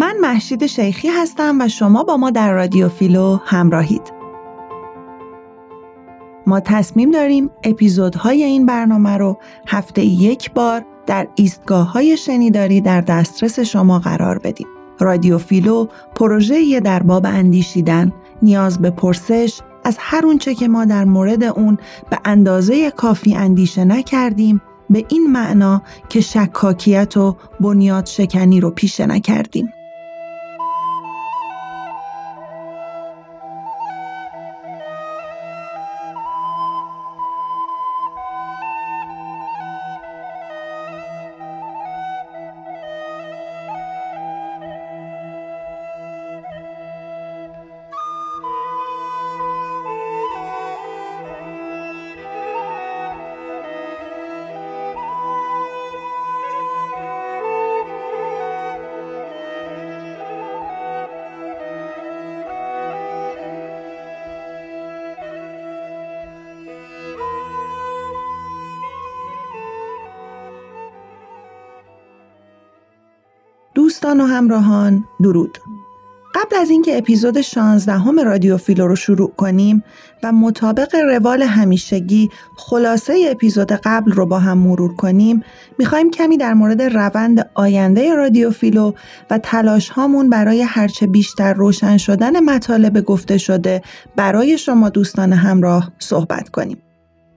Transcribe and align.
من 0.00 0.16
محشید 0.20 0.66
شیخی 0.66 1.08
هستم 1.08 1.60
و 1.60 1.68
شما 1.68 2.04
با 2.04 2.16
ما 2.16 2.30
در 2.30 2.52
رادیو 2.52 2.88
فیلو 2.88 3.38
همراهید. 3.44 4.12
ما 6.46 6.60
تصمیم 6.60 7.10
داریم 7.10 7.50
اپیزودهای 7.64 8.42
این 8.42 8.66
برنامه 8.66 9.16
رو 9.16 9.38
هفته 9.66 10.04
یک 10.04 10.52
بار 10.52 10.84
در 11.06 11.28
ایستگاه 11.34 11.92
های 11.92 12.16
شنیداری 12.16 12.80
در 12.80 13.00
دسترس 13.00 13.60
شما 13.60 13.98
قرار 13.98 14.38
بدیم. 14.38 14.66
رادیو 15.00 15.38
فیلو 15.38 15.86
پروژه 16.14 16.80
در 16.80 17.02
باب 17.02 17.26
اندیشیدن، 17.26 18.12
نیاز 18.42 18.78
به 18.78 18.90
پرسش 18.90 19.60
از 19.84 19.96
هر 20.00 20.26
اونچه 20.26 20.54
که 20.54 20.68
ما 20.68 20.84
در 20.84 21.04
مورد 21.04 21.44
اون 21.44 21.78
به 22.10 22.18
اندازه 22.24 22.90
کافی 22.90 23.34
اندیشه 23.34 23.84
نکردیم 23.84 24.60
به 24.90 25.04
این 25.08 25.32
معنا 25.32 25.82
که 26.08 26.20
شکاکیت 26.20 27.16
و 27.16 27.36
بنیاد 27.60 28.06
شکنی 28.06 28.60
رو 28.60 28.70
پیشه 28.70 29.06
نکردیم. 29.06 29.72
دوستان 74.10 74.26
و 74.26 74.34
همراهان 74.34 75.04
درود 75.22 75.58
قبل 76.34 76.56
از 76.56 76.70
اینکه 76.70 76.98
اپیزود 76.98 77.40
16 77.40 77.92
همه 77.92 78.24
رادیو 78.24 78.56
فیلو 78.56 78.86
رو 78.86 78.96
شروع 78.96 79.32
کنیم 79.36 79.84
و 80.22 80.32
مطابق 80.32 80.94
روال 80.94 81.42
همیشگی 81.42 82.30
خلاصه 82.56 83.26
اپیزود 83.30 83.72
قبل 83.72 84.12
رو 84.12 84.26
با 84.26 84.38
هم 84.38 84.58
مرور 84.58 84.94
کنیم 84.94 85.42
می‌خوایم 85.78 86.10
کمی 86.10 86.36
در 86.36 86.54
مورد 86.54 86.82
روند 86.82 87.50
آینده 87.54 88.14
رادیو 88.14 88.50
فیلو 88.50 88.92
و 89.30 89.38
تلاش 89.38 89.88
هامون 89.88 90.30
برای 90.30 90.62
هرچه 90.62 91.06
بیشتر 91.06 91.54
روشن 91.54 91.96
شدن 91.96 92.40
مطالب 92.40 93.00
گفته 93.00 93.38
شده 93.38 93.82
برای 94.16 94.58
شما 94.58 94.88
دوستان 94.88 95.32
همراه 95.32 95.92
صحبت 95.98 96.48
کنیم. 96.48 96.82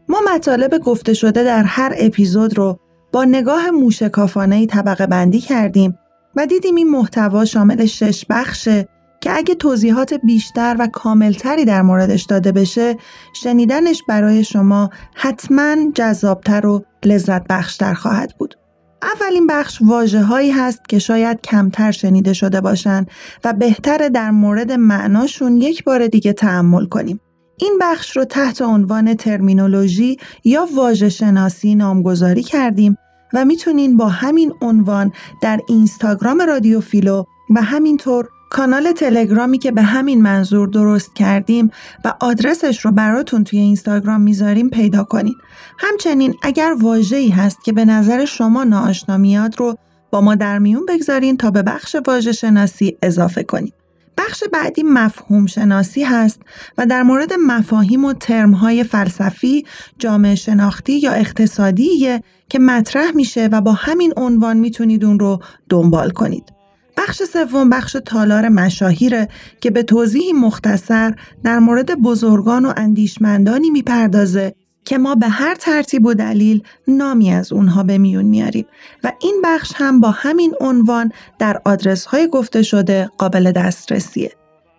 ما 0.10 0.22
مطالب 0.36 0.78
گفته 0.78 1.14
شده 1.14 1.44
در 1.44 1.64
هر 1.64 1.94
اپیزود 1.98 2.58
رو 2.58 2.80
با 3.12 3.24
نگاه 3.24 3.70
موشکافانه 3.70 4.66
طبقه 4.66 5.08
بندی 5.08 5.40
کردیم 5.40 5.98
و 6.36 6.46
دیدیم 6.46 6.76
این 6.76 6.90
محتوا 6.90 7.46
شامل 7.46 7.86
شش 7.86 8.26
بخشه 8.30 8.88
که 9.22 9.38
اگه 9.38 9.56
توضیحات 9.56 10.14
بیشتر 10.14 10.76
و 10.80 10.88
کاملتری 10.88 11.66
در 11.66 11.82
موردش 11.82 12.24
داده 12.24 12.52
بشه 12.52 12.98
شنیدنش 13.34 14.04
برای 14.08 14.44
شما 14.44 14.90
حتما 15.16 15.76
جذابتر 15.96 16.66
و 16.66 16.86
لذت 17.06 17.48
بخشتر 17.48 17.94
خواهد 17.94 18.34
بود. 18.38 18.56
اولین 19.02 19.48
بخش 19.48 19.80
واجه 19.82 20.22
هایی 20.22 20.52
هست 20.52 20.90
که 20.90 21.00
شاید 21.00 21.42
کمتر 21.42 21.92
شنیده 21.92 22.34
شده 22.34 22.62
باشند 22.62 23.12
و 23.44 23.54
بهتر 23.54 24.10
در 24.10 24.32
مورد 24.32 24.72
معناشون 24.72 25.58
یک 25.58 25.84
بار 25.84 26.08
دیگه 26.08 26.34
تحمل 26.34 26.86
کنیم. 26.86 27.20
این 27.60 27.78
بخش 27.82 28.18
رو 28.18 28.26
تحت 28.26 28.62
عنوان 28.62 29.14
ترمینولوژی 29.14 30.18
یا 30.44 30.68
واژه 30.76 31.10
شناسی 31.10 31.76
نامگذاری 31.76 32.44
کردیم 32.44 32.98
و 33.34 33.46
می‌تونین 33.46 33.98
با 33.98 34.10
همین 34.10 34.54
عنوان 34.62 35.12
در 35.42 35.60
اینستاگرام 35.68 36.42
رادیو 36.42 36.82
فیلو 36.82 37.24
و 37.50 37.62
همینطور 37.62 38.30
کانال 38.50 38.92
تلگرامی 38.92 39.58
که 39.58 39.72
به 39.72 39.82
همین 39.82 40.22
منظور 40.22 40.68
درست 40.68 41.16
کردیم 41.16 41.72
و 42.06 42.14
آدرسش 42.20 42.86
رو 42.86 42.92
براتون 42.92 43.44
توی 43.44 43.60
اینستاگرام 43.60 44.22
می‌ذاریم 44.22 44.70
پیدا 44.70 45.04
کنید. 45.04 45.36
همچنین 45.80 46.36
اگر 46.42 46.76
واژه‌ای 46.82 47.30
هست 47.30 47.64
که 47.64 47.74
به 47.74 47.86
نظر 47.86 48.26
شما 48.26 48.64
ناآشنا 48.64 49.18
میاد 49.18 49.60
رو 49.60 49.78
با 50.12 50.22
ما 50.22 50.36
در 50.36 50.60
میون 50.60 50.86
بگذارین 50.86 51.38
تا 51.38 51.52
به 51.52 51.62
بخش 51.62 51.96
واژه 52.08 52.32
شناسی 52.32 52.98
اضافه 53.02 53.44
کنیم. 53.44 53.74
بخش 54.18 54.44
بعدی 54.54 54.84
مفهوم 54.84 55.46
شناسی 55.46 56.04
هست 56.04 56.42
و 56.78 56.86
در 56.86 57.04
مورد 57.04 57.34
مفاهیم 57.34 58.06
و 58.06 58.14
ترمهای 58.14 58.84
فلسفی، 58.84 59.66
جامعه 60.00 60.36
شناختی 60.36 61.00
یا 61.00 61.12
اقتصادیه 61.12 62.24
که 62.54 62.60
مطرح 62.60 63.12
میشه 63.16 63.50
و 63.52 63.62
با 63.62 63.72
همین 63.72 64.14
عنوان 64.18 64.58
می‌تونید 64.58 65.06
اون 65.06 65.20
رو 65.20 65.40
دنبال 65.70 66.10
کنید. 66.10 66.54
بخش 66.98 67.24
سوم 67.24 67.70
بخش 67.70 67.98
تالار 68.06 68.50
مشاهیره 68.50 69.28
که 69.62 69.72
به 69.72 69.84
توضیحی 69.84 70.34
مختصر 70.34 71.16
در 71.44 71.60
مورد 71.60 71.96
بزرگان 72.02 72.66
و 72.66 72.74
اندیشمندانی 72.78 73.70
می‌پردازه 73.70 74.56
که 74.86 74.98
ما 74.98 75.16
به 75.16 75.28
هر 75.28 75.56
ترتیب 75.56 76.06
و 76.06 76.14
دلیل 76.14 76.64
نامی 76.88 77.32
از 77.32 77.54
اونها 77.54 77.84
به 77.84 77.98
میون 77.98 78.26
میاریم 78.26 78.66
و 79.04 79.12
این 79.22 79.42
بخش 79.44 79.72
هم 79.76 80.00
با 80.00 80.12
همین 80.12 80.54
عنوان 80.62 81.12
در 81.40 81.62
آدرس 81.66 82.06
های 82.06 82.28
گفته 82.28 82.64
شده 82.64 83.10
قابل 83.18 83.52
دسترسیه. 83.52 84.32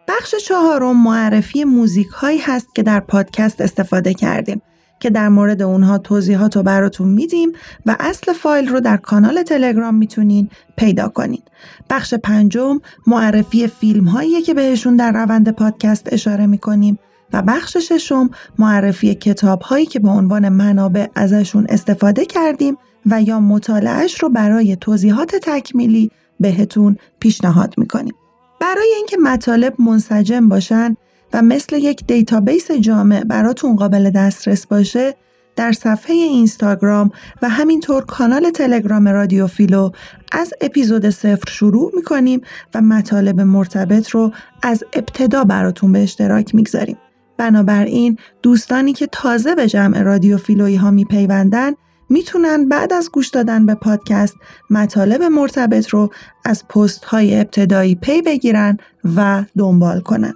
بخش 0.09 0.35
چهارم 0.35 1.03
معرفی 1.03 1.65
موزیک 1.65 2.09
هایی 2.09 2.39
هست 2.39 2.75
که 2.75 2.83
در 2.83 3.01
پادکست 3.01 3.61
استفاده 3.61 4.15
کردیم 4.15 4.63
که 5.05 5.11
در 5.11 5.29
مورد 5.29 5.63
اونها 5.63 5.99
توضیحات 5.99 6.57
رو 6.57 6.63
براتون 6.63 7.09
میدیم 7.09 7.53
و 7.87 7.97
اصل 8.01 8.33
فایل 8.33 8.69
رو 8.69 8.81
در 8.81 8.97
کانال 8.97 9.43
تلگرام 9.43 9.95
می‌تونین 9.95 10.49
پیدا 10.77 11.09
کنین. 11.09 11.43
بخش 11.91 12.15
پنجم 12.15 12.81
معرفی 13.07 13.67
فیلم 13.67 14.05
هایی 14.05 14.43
که 14.43 14.55
بهشون 14.55 14.97
در 14.97 15.13
روند 15.13 15.49
پادکست 15.51 16.13
اشاره 16.13 16.47
می‌کنیم 16.47 16.99
و 17.33 17.43
بخش 17.43 17.77
ششم 17.77 18.31
معرفی 18.59 19.15
کتاب 19.15 19.63
هایی 19.63 19.87
که 19.87 20.01
به 20.01 20.09
عنوان 20.09 20.49
منابع 20.49 21.07
ازشون 21.15 21.67
استفاده 21.69 22.27
کردیم 22.27 22.77
و 23.07 23.23
یا 23.23 23.41
مطالعهش 23.41 24.23
رو 24.23 24.29
برای 24.29 24.77
توضیحات 24.77 25.37
تکمیلی 25.43 26.11
بهتون 26.41 26.97
پیشنهاد 27.21 27.75
می‌کنیم. 27.77 28.15
برای 28.61 28.93
اینکه 28.97 29.17
مطالب 29.17 29.75
منسجم 29.81 30.49
باشن 30.49 30.97
و 31.35 31.43
مثل 31.43 31.77
یک 31.77 32.07
database 32.07 32.71
جامع 32.71 33.25
براتون 33.25 33.77
قابل 33.77 34.11
دسترس 34.11 34.67
باشه 34.67 35.15
در 35.57 35.73
صفحه 35.73 36.15
اینستاگرام 36.17 37.11
و 37.43 37.49
همینطور 37.49 38.05
کانال 38.05 38.51
تلگرام 38.51 39.09
رادیو 39.09 39.47
فیلو 39.47 39.91
از 40.33 40.53
اپیزود 40.61 41.11
صفر 41.11 41.51
شروع 41.51 41.93
می‌کنیم 41.95 42.41
و 42.75 42.81
مطالب 42.81 43.41
مرتبط 43.41 44.11
رو 44.11 44.33
از 44.63 44.85
ابتدا 44.93 45.45
براتون 45.45 45.93
به 45.93 46.03
اشتراک 46.03 46.55
می‌گذاریم. 46.55 46.97
بنابراین 47.37 48.19
دوستانی 48.43 48.93
که 48.93 49.07
تازه 49.07 49.55
به 49.55 49.69
جمع 49.69 50.03
رادیو 50.03 50.39
فیلویی 50.39 50.77
ها 50.77 50.91
میپیوندن 50.91 51.73
می‌تونن 52.09 52.69
بعد 52.69 52.93
از 52.93 53.11
گوش 53.11 53.29
دادن 53.29 53.67
به 53.67 53.75
پادکست 53.75 54.37
مطالب 54.71 55.23
مرتبط 55.23 55.89
رو 55.89 56.11
از 56.45 56.69
پست 56.69 57.05
های 57.05 57.41
ابتدایی 57.41 57.95
پی 57.95 58.23
بگیرن 58.23 58.77
و 59.17 59.45
دنبال 59.59 60.01
کنن. 60.01 60.35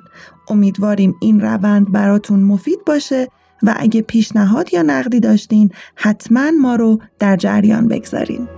امیدواریم 0.51 1.15
این 1.21 1.41
روند 1.41 1.93
براتون 1.93 2.41
مفید 2.41 2.79
باشه 2.87 3.29
و 3.63 3.75
اگه 3.77 4.03
پیشنهاد 4.03 4.75
یا 4.75 4.83
نقدی 4.83 5.21
داشتین 5.21 5.71
حتما 5.95 6.51
ما 6.51 6.75
رو 6.77 7.01
در 7.19 7.37
جریان 7.37 7.89
بگذارین. 7.89 8.49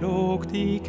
Lågt 0.00 0.54
i 0.54 0.80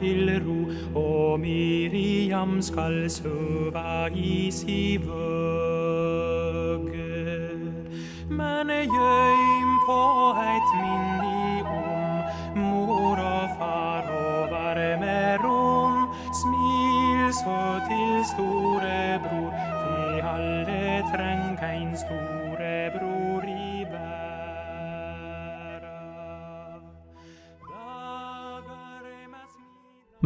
til 0.00 0.42
ro, 0.46 0.60
og 1.00 1.40
Miriam 1.40 2.62
skal 2.62 3.10
sove 3.10 4.10
i 4.14 4.50
si 4.50 4.98
vøgge. 5.06 6.98
Men 8.30 8.66
gøym 8.68 9.70
på 9.86 10.00
eit 10.46 10.68
minni 10.80 11.62
om 11.62 12.22
mor 12.62 13.18
og 13.18 13.48
far 13.58 14.04
og 14.22 14.50
varme 14.50 15.36
rom. 15.44 15.96
Smil 16.40 17.32
så 17.42 17.60
til 17.88 18.24
store 18.32 19.20
bror, 19.24 19.52
vi 19.84 20.20
alle 20.34 21.02
treng 21.12 21.58
en 21.72 21.96
stor 21.96 22.37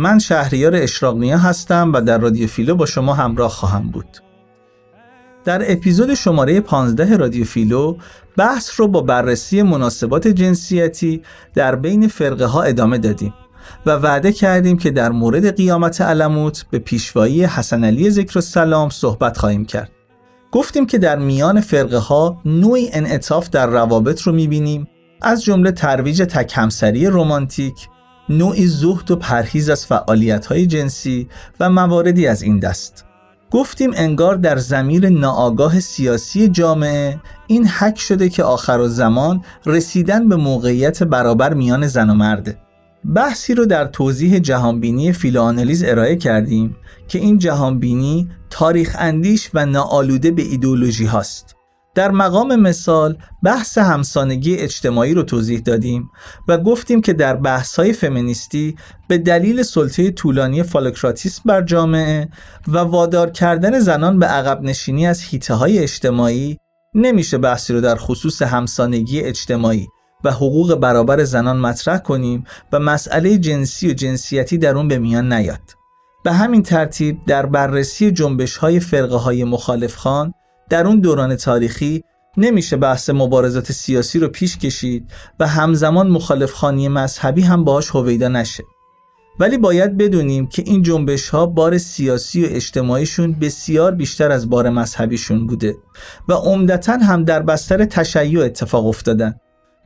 من 0.03 0.19
شهریار 0.19 0.77
اشراقنیا 0.77 1.39
هستم 1.39 1.93
و 1.93 2.01
در 2.01 2.19
رادیو 2.19 2.47
فیلو 2.47 2.75
با 2.75 2.87
شما 2.87 3.15
همراه 3.15 3.51
خواهم 3.51 3.91
بود. 3.91 4.19
در 5.45 5.73
اپیزود 5.73 6.15
شماره 6.15 6.61
15 6.61 7.17
رادیو 7.17 7.45
فیلو 7.45 7.97
بحث 8.37 8.81
رو 8.81 8.89
با 8.89 9.01
بررسی 9.01 9.63
مناسبات 9.63 10.29
جنسیتی 10.29 11.23
در 11.55 11.77
بین 11.77 12.09
فرقه 12.09 12.45
ها 12.45 12.63
ادامه 12.63 12.99
دادیم 12.99 13.35
و 13.87 13.91
وعده 13.91 14.33
کردیم 14.33 14.79
که 14.79 14.91
در 14.91 15.11
مورد 15.11 15.57
قیامت 15.57 16.01
علموت 16.01 16.65
به 16.71 16.79
پیشوایی 16.79 17.45
حسن 17.45 17.85
علی 17.85 18.11
ذکر 18.11 18.39
السلام 18.39 18.91
صحبت 18.91 19.39
خواهیم 19.39 19.65
کرد. 19.65 19.91
گفتیم 20.53 20.87
که 20.87 20.99
در 20.99 21.19
میان 21.19 21.61
فرقه 21.61 21.99
ها 21.99 22.41
نوعی 22.45 22.91
انعطاف 22.93 23.51
در 23.51 23.67
روابط 23.67 24.23
رو 24.23 24.33
می‌بینیم 24.33 24.89
از 25.23 25.45
جمله 25.45 25.71
ترویج 25.71 26.23
تکمسری 26.23 27.07
رومانتیک، 27.07 27.89
نوعی 28.29 28.67
زهد 28.67 29.11
و 29.11 29.17
پرهیز 29.17 29.71
از 29.71 29.87
فعالیت 29.87 30.47
های 30.47 30.67
جنسی 30.67 31.29
و 31.61 31.71
مواردی 31.71 32.27
از 32.27 32.43
این 32.43 32.59
دست. 32.59 33.05
گفتیم 33.51 33.91
انگار 33.95 34.35
در 34.35 34.57
زمیر 34.57 35.09
ناآگاه 35.09 35.81
سیاسی 35.81 36.49
جامعه 36.49 37.21
این 37.47 37.67
حک 37.67 37.99
شده 37.99 38.29
که 38.29 38.45
آخر 38.45 38.87
زمان 38.87 39.45
رسیدن 39.67 40.29
به 40.29 40.37
موقعیت 40.37 41.03
برابر 41.03 41.55
میان 41.55 41.87
زن 41.87 42.11
و 42.11 42.15
مرده. 42.15 42.59
بحثی 43.15 43.55
رو 43.55 43.67
در 43.67 43.85
توضیح 43.85 44.39
جهانبینی 44.39 45.13
فیلوانالیز 45.13 45.85
ارائه 45.85 46.17
کردیم 46.17 46.77
که 47.09 47.19
این 47.19 47.39
جهانبینی 47.39 48.31
تاریخ 48.51 48.97
اندیش 48.99 49.51
و 49.55 49.67
ناآلوده 49.67 50.31
به 50.31 50.43
ایدولوژی 50.43 51.05
هاست. 51.05 51.57
در 51.95 52.11
مقام 52.11 52.57
مثال 52.57 53.19
بحث 53.43 53.79
همسانگی 53.79 54.57
اجتماعی 54.57 55.15
رو 55.15 55.23
توضیح 55.23 55.61
دادیم 55.61 56.11
و 56.49 56.59
گفتیم 56.59 57.01
که 57.01 57.13
در 57.13 57.37
بحث 57.37 57.77
های 57.79 57.93
فمینیستی 57.93 58.77
به 59.09 59.19
دلیل 59.19 59.63
سلطه 59.63 60.11
طولانی 60.11 60.63
فالوکراتیسم 60.63 61.43
بر 61.45 61.63
جامعه 61.63 62.29
و 62.69 62.79
وادار 62.79 63.31
کردن 63.31 63.79
زنان 63.79 64.19
به 64.19 64.27
عقب 64.27 64.63
نشینی 64.63 65.07
از 65.07 65.23
حیطه 65.23 65.55
های 65.55 65.79
اجتماعی 65.79 66.59
نمیشه 66.95 67.39
بحثی 67.39 67.73
رو 67.73 67.81
در 67.81 67.97
خصوص 67.97 68.43
همسانگی 68.43 69.21
اجتماعی 69.21 69.89
و 70.25 70.31
حقوق 70.31 70.75
برابر 70.75 71.25
زنان 71.25 71.57
مطرح 71.57 71.99
کنیم 71.99 72.45
و 72.73 72.79
مسئله 72.79 73.39
جنسی 73.39 73.91
و 73.91 73.93
جنسیتی 73.93 74.59
در 74.59 74.77
اون 74.77 74.89
به 74.89 74.99
میان 74.99 75.33
نیاد. 75.33 75.61
به 76.25 76.33
همین 76.33 76.63
ترتیب 76.63 77.25
در 77.27 77.47
بررسی 77.47 78.11
جنبش 78.11 78.57
های 78.57 78.81
فرقه 78.81 79.17
های 79.17 79.45
مخالف 79.45 79.97
خان 79.97 80.35
در 80.73 80.87
اون 80.87 81.01
دوران 81.01 81.37
تاریخی 81.37 82.05
نمیشه 82.37 82.77
بحث 82.77 83.11
مبارزات 83.11 83.73
سیاسی 83.73 84.19
رو 84.19 84.29
پیش 84.29 84.59
کشید 84.59 85.11
و 85.41 85.47
همزمان 85.47 86.09
مخالف 86.09 86.53
خانی 86.53 86.89
مذهبی 86.89 87.43
هم 87.43 87.65
باهاش 87.65 87.91
هویدا 87.91 88.29
نشه. 88.29 88.65
ولی 89.41 89.59
باید 89.59 89.97
بدونیم 89.97 90.47
که 90.47 90.63
این 90.67 90.83
جنبش 90.83 91.29
ها 91.29 91.47
بار 91.47 91.79
سیاسی 91.79 92.45
و 92.45 92.49
اجتماعیشون 92.51 93.33
بسیار 93.33 93.95
بیشتر 93.95 94.31
از 94.31 94.51
بار 94.51 94.71
مذهبیشون 94.71 95.47
بوده 95.47 95.77
و 96.29 96.33
عمدتا 96.33 96.93
هم 96.93 97.25
در 97.25 97.43
بستر 97.43 97.85
تشیع 97.85 98.45
اتفاق 98.45 98.87
افتادن. 98.87 99.35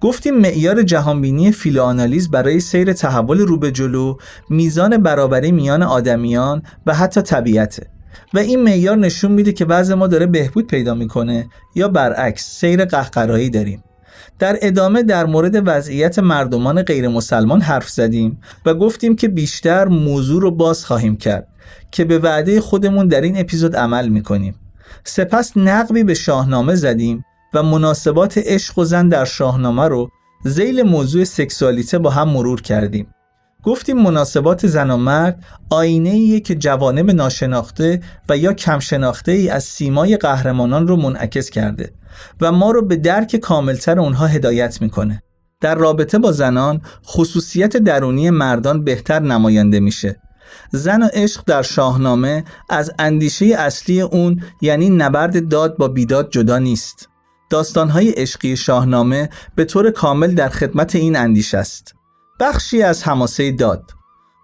گفتیم 0.00 0.34
معیار 0.34 0.82
جهانبینی 0.82 1.52
فیلوآنالیز 1.52 2.30
برای 2.30 2.60
سیر 2.60 2.92
تحول 2.92 3.38
رو 3.38 3.58
به 3.58 3.70
جلو 3.70 4.16
میزان 4.50 4.96
برابری 4.96 5.52
میان 5.52 5.82
آدمیان 5.82 6.62
و 6.86 6.94
حتی 6.94 7.22
طبیعته 7.22 7.95
و 8.34 8.38
این 8.38 8.62
معیار 8.62 8.96
نشون 8.96 9.32
میده 9.32 9.52
که 9.52 9.64
وضع 9.64 9.94
ما 9.94 10.06
داره 10.06 10.26
بهبود 10.26 10.66
پیدا 10.66 10.94
می‌کنه 10.94 11.48
یا 11.74 11.88
برعکس 11.88 12.60
سیر 12.60 12.84
قهقرایی 12.84 13.50
داریم. 13.50 13.82
در 14.38 14.58
ادامه 14.62 15.02
در 15.02 15.26
مورد 15.26 15.62
وضعیت 15.66 16.18
مردمان 16.18 16.82
غیر 16.82 17.08
مسلمان 17.08 17.60
حرف 17.60 17.88
زدیم 17.88 18.40
و 18.66 18.74
گفتیم 18.74 19.16
که 19.16 19.28
بیشتر 19.28 19.88
موضوع 19.88 20.42
رو 20.42 20.50
باز 20.50 20.84
خواهیم 20.84 21.16
کرد 21.16 21.48
که 21.90 22.04
به 22.04 22.18
وعده 22.18 22.60
خودمون 22.60 23.08
در 23.08 23.20
این 23.20 23.40
اپیزود 23.40 23.76
عمل 23.76 24.08
می‌کنیم. 24.08 24.54
سپس 25.04 25.52
نقبی 25.56 26.04
به 26.04 26.14
شاهنامه 26.14 26.74
زدیم 26.74 27.24
و 27.54 27.62
مناسبات 27.62 28.38
عشق 28.38 28.78
و 28.78 28.84
زن 28.84 29.08
در 29.08 29.24
شاهنامه 29.24 29.88
رو 29.88 30.10
زیل 30.44 30.82
موضوع 30.82 31.24
سکسوالیته 31.24 31.98
با 31.98 32.10
هم 32.10 32.28
مرور 32.28 32.62
کردیم. 32.62 33.06
گفتیم 33.66 34.02
مناسبات 34.02 34.66
زن 34.66 34.90
و 34.90 34.96
مرد 34.96 35.44
آینه 35.70 36.10
ایه 36.10 36.40
که 36.40 36.54
جوانب 36.54 37.10
ناشناخته 37.10 38.00
و 38.28 38.36
یا 38.36 38.52
کم 38.52 38.78
شناخته 38.78 39.32
ای 39.32 39.48
از 39.48 39.64
سیمای 39.64 40.16
قهرمانان 40.16 40.88
رو 40.88 40.96
منعکس 40.96 41.50
کرده 41.50 41.92
و 42.40 42.52
ما 42.52 42.70
رو 42.70 42.82
به 42.82 42.96
درک 42.96 43.36
کاملتر 43.36 44.00
اونها 44.00 44.26
هدایت 44.26 44.82
می‌کنه. 44.82 45.22
در 45.60 45.74
رابطه 45.74 46.18
با 46.18 46.32
زنان 46.32 46.80
خصوصیت 47.06 47.76
درونی 47.76 48.30
مردان 48.30 48.84
بهتر 48.84 49.18
نماینده 49.18 49.80
میشه. 49.80 50.16
زن 50.70 51.02
و 51.02 51.08
عشق 51.12 51.42
در 51.46 51.62
شاهنامه 51.62 52.44
از 52.70 52.92
اندیشه 52.98 53.46
اصلی 53.46 54.00
اون 54.00 54.42
یعنی 54.62 54.90
نبرد 54.90 55.48
داد 55.48 55.76
با 55.76 55.88
بیداد 55.88 56.30
جدا 56.30 56.58
نیست. 56.58 57.08
داستانهای 57.50 58.10
عشقی 58.10 58.56
شاهنامه 58.56 59.30
به 59.54 59.64
طور 59.64 59.90
کامل 59.90 60.34
در 60.34 60.48
خدمت 60.48 60.94
این 60.94 61.16
اندیشه 61.16 61.58
است. 61.58 61.95
بخشی 62.40 62.82
از 62.82 63.02
حماسه 63.02 63.52
داد. 63.52 63.90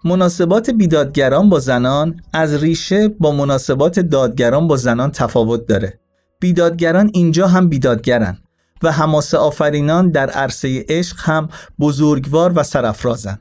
مناسبات 0.03 0.69
بیدادگران 0.69 1.49
با 1.49 1.59
زنان 1.59 2.21
از 2.33 2.63
ریشه 2.63 3.07
با 3.07 3.31
مناسبات 3.31 3.99
دادگران 3.99 4.67
با 4.67 4.77
زنان 4.77 5.11
تفاوت 5.11 5.65
داره. 5.67 5.99
بیدادگران 6.39 7.11
اینجا 7.13 7.47
هم 7.47 7.69
بیدادگرن 7.69 8.37
و 8.83 8.91
حماسه 8.91 9.37
آفرینان 9.37 10.09
در 10.09 10.29
عرصه 10.29 10.85
عشق 10.89 11.17
هم 11.19 11.49
بزرگوار 11.79 12.53
و 12.55 12.63
سرافرازن. 12.63 13.39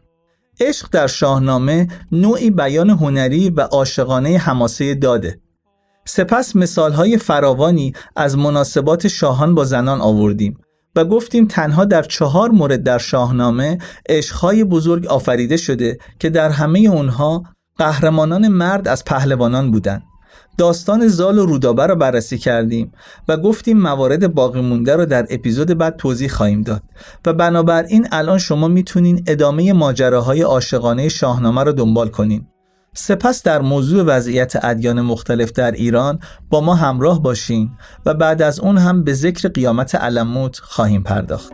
عشق 0.60 0.88
در 0.92 1.06
شاهنامه 1.06 1.88
نوعی 2.12 2.50
بیان 2.50 2.90
هنری 2.90 3.50
و 3.50 3.60
عاشقانه 3.60 4.38
حماسه 4.38 4.94
داده. 4.94 5.40
سپس 6.04 6.56
مثالهای 6.56 7.18
فراوانی 7.18 7.92
از 8.16 8.38
مناسبات 8.38 9.08
شاهان 9.08 9.54
با 9.54 9.64
زنان 9.64 10.00
آوردیم. 10.00 10.58
و 10.96 11.04
گفتیم 11.04 11.46
تنها 11.46 11.84
در 11.84 12.02
چهار 12.02 12.50
مورد 12.50 12.82
در 12.82 12.98
شاهنامه 12.98 13.78
عشقهای 14.08 14.64
بزرگ 14.64 15.06
آفریده 15.06 15.56
شده 15.56 15.98
که 16.18 16.30
در 16.30 16.50
همه 16.50 16.78
اونها 16.78 17.42
قهرمانان 17.78 18.48
مرد 18.48 18.88
از 18.88 19.04
پهلوانان 19.04 19.70
بودند. 19.70 20.02
داستان 20.58 21.08
زال 21.08 21.38
و 21.38 21.46
رودابه 21.46 21.86
را 21.86 21.94
بررسی 21.94 22.38
کردیم 22.38 22.92
و 23.28 23.36
گفتیم 23.36 23.78
موارد 23.78 24.34
باقی 24.34 24.60
مونده 24.60 24.96
رو 24.96 25.06
در 25.06 25.26
اپیزود 25.30 25.78
بعد 25.78 25.96
توضیح 25.96 26.28
خواهیم 26.28 26.62
داد 26.62 26.82
و 27.26 27.32
بنابراین 27.32 28.08
الان 28.12 28.38
شما 28.38 28.68
می‌تونین 28.68 29.24
ادامه 29.26 29.72
ماجراهای 29.72 30.42
عاشقانه 30.42 31.08
شاهنامه 31.08 31.64
رو 31.64 31.72
دنبال 31.72 32.08
کنین 32.08 32.46
سپس 32.94 33.42
در 33.42 33.60
موضوع 33.60 34.02
وضعیت 34.02 34.64
ادیان 34.64 35.00
مختلف 35.00 35.52
در 35.52 35.70
ایران 35.70 36.20
با 36.50 36.60
ما 36.60 36.74
همراه 36.74 37.22
باشین 37.22 37.70
و 38.06 38.14
بعد 38.14 38.42
از 38.42 38.60
اون 38.60 38.78
هم 38.78 39.04
به 39.04 39.14
ذکر 39.14 39.48
قیامت 39.48 39.94
علموت 39.94 40.58
خواهیم 40.58 41.02
پرداخت. 41.02 41.52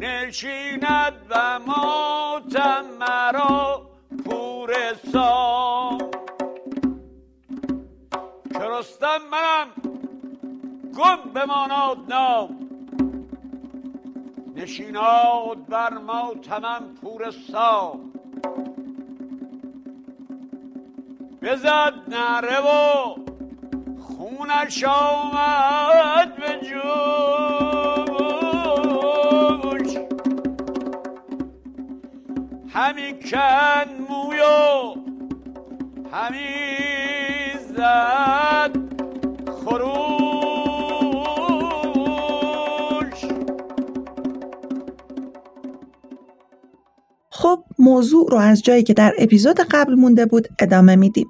نشیند 0.00 1.14
و 1.30 1.58
مرا 3.00 3.82
پور 4.24 4.70
منم 9.30 9.79
گم 11.00 11.32
بماناد 11.34 11.98
نام. 12.08 12.56
نشیناد 14.56 15.66
بر 15.68 15.98
ما 15.98 16.34
تمام 16.42 16.94
پور 17.02 17.30
سام. 17.30 18.12
بزد 21.42 21.94
نره 22.08 22.60
و 22.60 22.70
خونش 24.00 24.84
آمد 24.84 26.36
به 26.36 26.60
جوش. 26.66 26.80
همی 32.74 33.20
کن 33.30 33.88
مویو 34.08 34.94
همی 36.12 37.58
زد 37.58 38.76
خروش. 39.64 40.09
موضوع 47.80 48.28
رو 48.30 48.38
از 48.38 48.62
جایی 48.62 48.82
که 48.82 48.94
در 48.94 49.12
اپیزود 49.18 49.60
قبل 49.60 49.94
مونده 49.94 50.26
بود 50.26 50.48
ادامه 50.58 50.96
میدیم. 50.96 51.26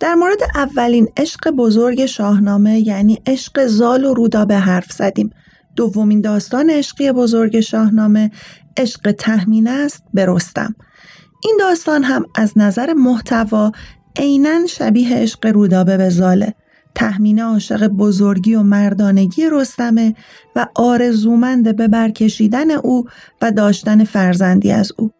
در 0.00 0.14
مورد 0.14 0.38
اولین 0.54 1.08
عشق 1.16 1.50
بزرگ 1.50 2.06
شاهنامه 2.06 2.80
یعنی 2.80 3.22
عشق 3.26 3.66
زال 3.66 4.04
و 4.04 4.14
رودابه 4.14 4.56
حرف 4.56 4.92
زدیم. 4.92 5.30
دومین 5.76 6.20
داستان 6.20 6.70
عشقی 6.70 7.12
بزرگ 7.12 7.60
شاهنامه 7.60 8.30
عشق 8.76 9.12
تهمینه 9.12 9.70
است 9.70 10.02
به 10.14 10.26
رستم. 10.28 10.74
این 11.42 11.56
داستان 11.60 12.04
هم 12.04 12.24
از 12.34 12.52
نظر 12.58 12.92
محتوا 12.92 13.72
عینا 14.16 14.66
شبیه 14.66 15.16
عشق 15.16 15.46
رودابه 15.46 15.96
به 15.96 16.08
زاله. 16.08 16.54
تهمینه 16.94 17.42
عاشق 17.42 17.86
بزرگی 17.86 18.54
و 18.54 18.62
مردانگی 18.62 19.42
رستمه 19.52 20.14
و 20.56 20.66
آرزومند 20.74 21.76
به 21.76 21.88
برکشیدن 21.88 22.70
او 22.70 23.04
و 23.42 23.52
داشتن 23.52 24.04
فرزندی 24.04 24.72
از 24.72 24.92
او. 24.96 25.10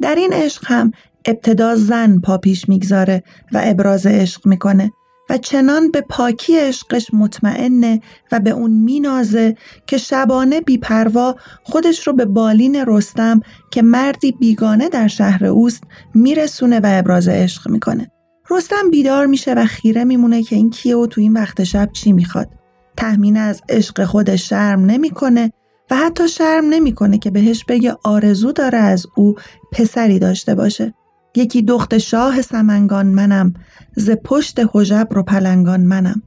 در 0.00 0.14
این 0.14 0.32
عشق 0.32 0.62
هم 0.66 0.92
ابتدا 1.24 1.76
زن 1.76 2.18
پا 2.18 2.38
پیش 2.38 2.68
می‌گذاره 2.68 3.22
و 3.52 3.60
ابراز 3.64 4.06
عشق 4.06 4.46
می‌کنه 4.46 4.92
و 5.30 5.38
چنان 5.38 5.90
به 5.90 6.00
پاکی 6.00 6.58
عشقش 6.58 7.06
مطمئنه 7.12 8.00
و 8.32 8.40
به 8.40 8.50
اون 8.50 8.70
مینازه 8.70 9.56
که 9.86 9.98
شبانه 9.98 10.60
بیپروا 10.60 11.36
خودش 11.62 12.06
رو 12.06 12.12
به 12.12 12.24
بالین 12.24 12.84
رستم 12.86 13.40
که 13.70 13.82
مردی 13.82 14.32
بیگانه 14.32 14.88
در 14.88 15.08
شهر 15.08 15.46
اوست 15.46 15.82
میرسونه 16.14 16.80
و 16.80 16.86
ابراز 16.86 17.28
عشق 17.28 17.68
می‌کنه. 17.68 18.10
رستم 18.50 18.90
بیدار 18.90 19.26
میشه 19.26 19.54
و 19.54 19.64
خیره 19.64 20.04
میمونه 20.04 20.42
که 20.42 20.56
این 20.56 20.70
کیه 20.70 20.96
و 20.96 21.06
تو 21.06 21.20
این 21.20 21.32
وقت 21.32 21.64
شب 21.64 21.88
چی 21.92 22.12
می‌خواد. 22.12 22.48
تحمین 22.96 23.36
از 23.36 23.62
عشق 23.68 24.04
خودش 24.04 24.48
شرم 24.48 24.84
نمی‌کنه 24.84 25.52
و 25.90 25.96
حتی 25.96 26.28
شرم 26.28 26.64
نمی‌کنه 26.68 27.18
که 27.18 27.30
بهش 27.30 27.64
بگه 27.64 27.96
آرزو 28.04 28.52
داره 28.52 28.78
از 28.78 29.06
او 29.16 29.34
پسری 29.76 30.18
داشته 30.18 30.54
باشه. 30.54 30.94
یکی 31.34 31.62
دخت 31.62 31.98
شاه 31.98 32.42
سمنگان 32.42 33.06
منم 33.06 33.54
ز 33.96 34.10
پشت 34.24 34.60
حجب 34.72 35.08
رو 35.10 35.22
پلنگان 35.22 35.80
منم. 35.80 36.22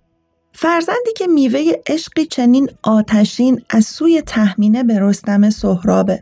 فرزندی 0.53 1.13
که 1.18 1.27
میوه 1.27 1.72
عشقی 1.88 2.25
چنین 2.25 2.70
آتشین 2.84 3.62
از 3.70 3.86
سوی 3.86 4.22
تحمینه 4.22 4.84
به 4.84 5.00
رستم 5.00 5.50
سهرابه. 5.50 6.22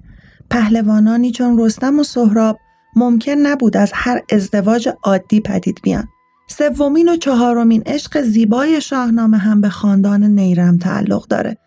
پهلوانانی 0.50 1.31
چون 1.31 1.60
رستم 1.60 2.00
و 2.00 2.03
سهراب 2.03 2.57
ممکن 2.96 3.31
نبود 3.31 3.77
از 3.77 3.91
هر 3.93 4.22
ازدواج 4.31 4.89
عادی 5.03 5.41
پدید 5.41 5.79
بیان. 5.84 6.07
سومین 6.50 7.10
و 7.10 7.15
چهارمین 7.15 7.84
عشق 7.86 8.22
زیبای 8.22 8.81
شاهنامه 8.81 9.38
هم 9.38 9.62
به 9.62 9.69
خاندان 9.69 10.24
نیرم 10.24 10.77
تعلق 10.77 11.27
داره. 11.27 11.57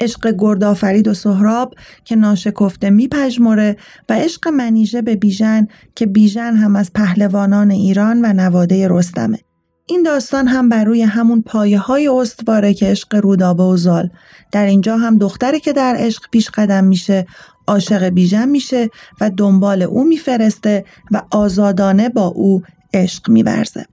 عشق 0.00 0.34
گردآفرید 0.38 1.08
و 1.08 1.14
سهراب 1.14 1.74
که 2.04 2.16
ناشکفته 2.16 2.90
میپژمره 2.90 3.76
و 4.08 4.14
عشق 4.14 4.48
منیژه 4.48 5.02
به 5.02 5.16
بیژن 5.16 5.66
که 5.94 6.06
بیژن 6.06 6.56
هم 6.56 6.76
از 6.76 6.92
پهلوانان 6.92 7.70
ایران 7.70 8.24
و 8.24 8.32
نواده 8.32 8.88
رستمه. 8.90 9.38
این 9.86 10.02
داستان 10.02 10.48
هم 10.48 10.68
بر 10.68 10.84
روی 10.84 11.02
همون 11.02 11.42
پایه 11.42 11.78
های 11.78 12.08
استواره 12.08 12.74
که 12.74 12.86
عشق 12.86 13.14
رودابه 13.14 13.62
و 13.62 13.76
زال. 13.76 14.10
در 14.52 14.66
اینجا 14.66 14.96
هم 14.96 15.18
دختری 15.18 15.60
که 15.60 15.72
در 15.72 15.94
عشق 15.98 16.22
پیش 16.30 16.50
قدم 16.50 16.84
میشه 16.84 17.26
عاشق 17.66 18.04
بیژن 18.04 18.48
میشه 18.48 18.90
و 19.20 19.30
دنبال 19.30 19.82
او 19.82 20.04
میفرسته 20.04 20.84
و 21.10 21.22
آزادانه 21.30 22.08
با 22.08 22.26
او 22.26 22.62
عشق 22.94 23.30
میورزه. 23.30 23.86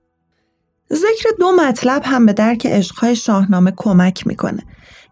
ذکر 0.92 1.28
دو 1.38 1.52
مطلب 1.52 2.02
هم 2.04 2.26
به 2.26 2.32
درک 2.32 2.66
عشقهای 2.66 3.16
شاهنامه 3.16 3.72
کمک 3.76 4.26
می‌کنه. 4.26 4.62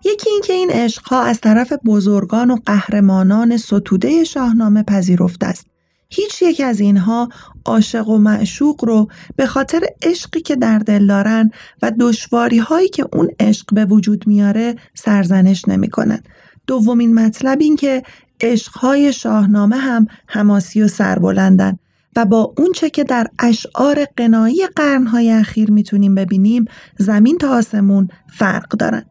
یکی 0.05 0.31
اینکه 0.31 0.53
این 0.53 0.71
عشقها 0.71 1.23
از 1.23 1.41
طرف 1.41 1.73
بزرگان 1.85 2.51
و 2.51 2.57
قهرمانان 2.67 3.57
ستوده 3.57 4.25
شاهنامه 4.25 4.83
پذیرفته 4.83 5.47
است 5.47 5.67
هیچ 6.09 6.43
یک 6.43 6.61
از 6.61 6.81
اینها 6.81 7.29
عاشق 7.65 8.09
و 8.09 8.19
معشوق 8.19 8.85
رو 8.85 9.09
به 9.37 9.47
خاطر 9.47 9.81
عشقی 10.03 10.41
که 10.41 10.57
در 10.57 10.79
دل 10.79 11.07
دارن 11.07 11.51
و 11.83 11.93
دشواری 12.01 12.59
هایی 12.59 12.89
که 12.89 13.07
اون 13.13 13.31
عشق 13.41 13.75
به 13.75 13.85
وجود 13.85 14.27
میاره 14.27 14.77
سرزنش 14.95 15.69
نمی‌کنن. 15.69 16.23
دومین 16.67 17.15
مطلب 17.15 17.61
این 17.61 17.77
که 17.77 18.03
عشقهای 18.41 19.13
شاهنامه 19.13 19.77
هم 19.77 20.07
حماسی 20.27 20.83
و 20.83 20.89
سربلندن 20.89 21.79
و 22.17 22.25
با 22.25 22.55
اونچه 22.59 22.91
که 22.91 23.05
در 23.05 23.27
اشعار 23.39 24.05
قنایی 24.17 24.67
قرنهای 24.77 25.31
اخیر 25.31 25.71
می‌تونیم 25.71 26.15
ببینیم 26.15 26.65
زمین 26.99 27.39
تا 27.39 27.51
آسمون 27.51 28.09
فرق 28.29 28.69
دارن. 28.69 29.05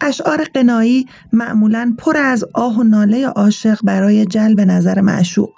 اشعار 0.00 0.44
قنایی 0.54 1.06
معمولا 1.32 1.94
پر 1.98 2.16
از 2.16 2.44
آه 2.54 2.78
و 2.78 2.82
ناله 2.82 3.26
عاشق 3.26 3.78
برای 3.84 4.26
جلب 4.26 4.60
نظر 4.60 5.00
معشوق. 5.00 5.50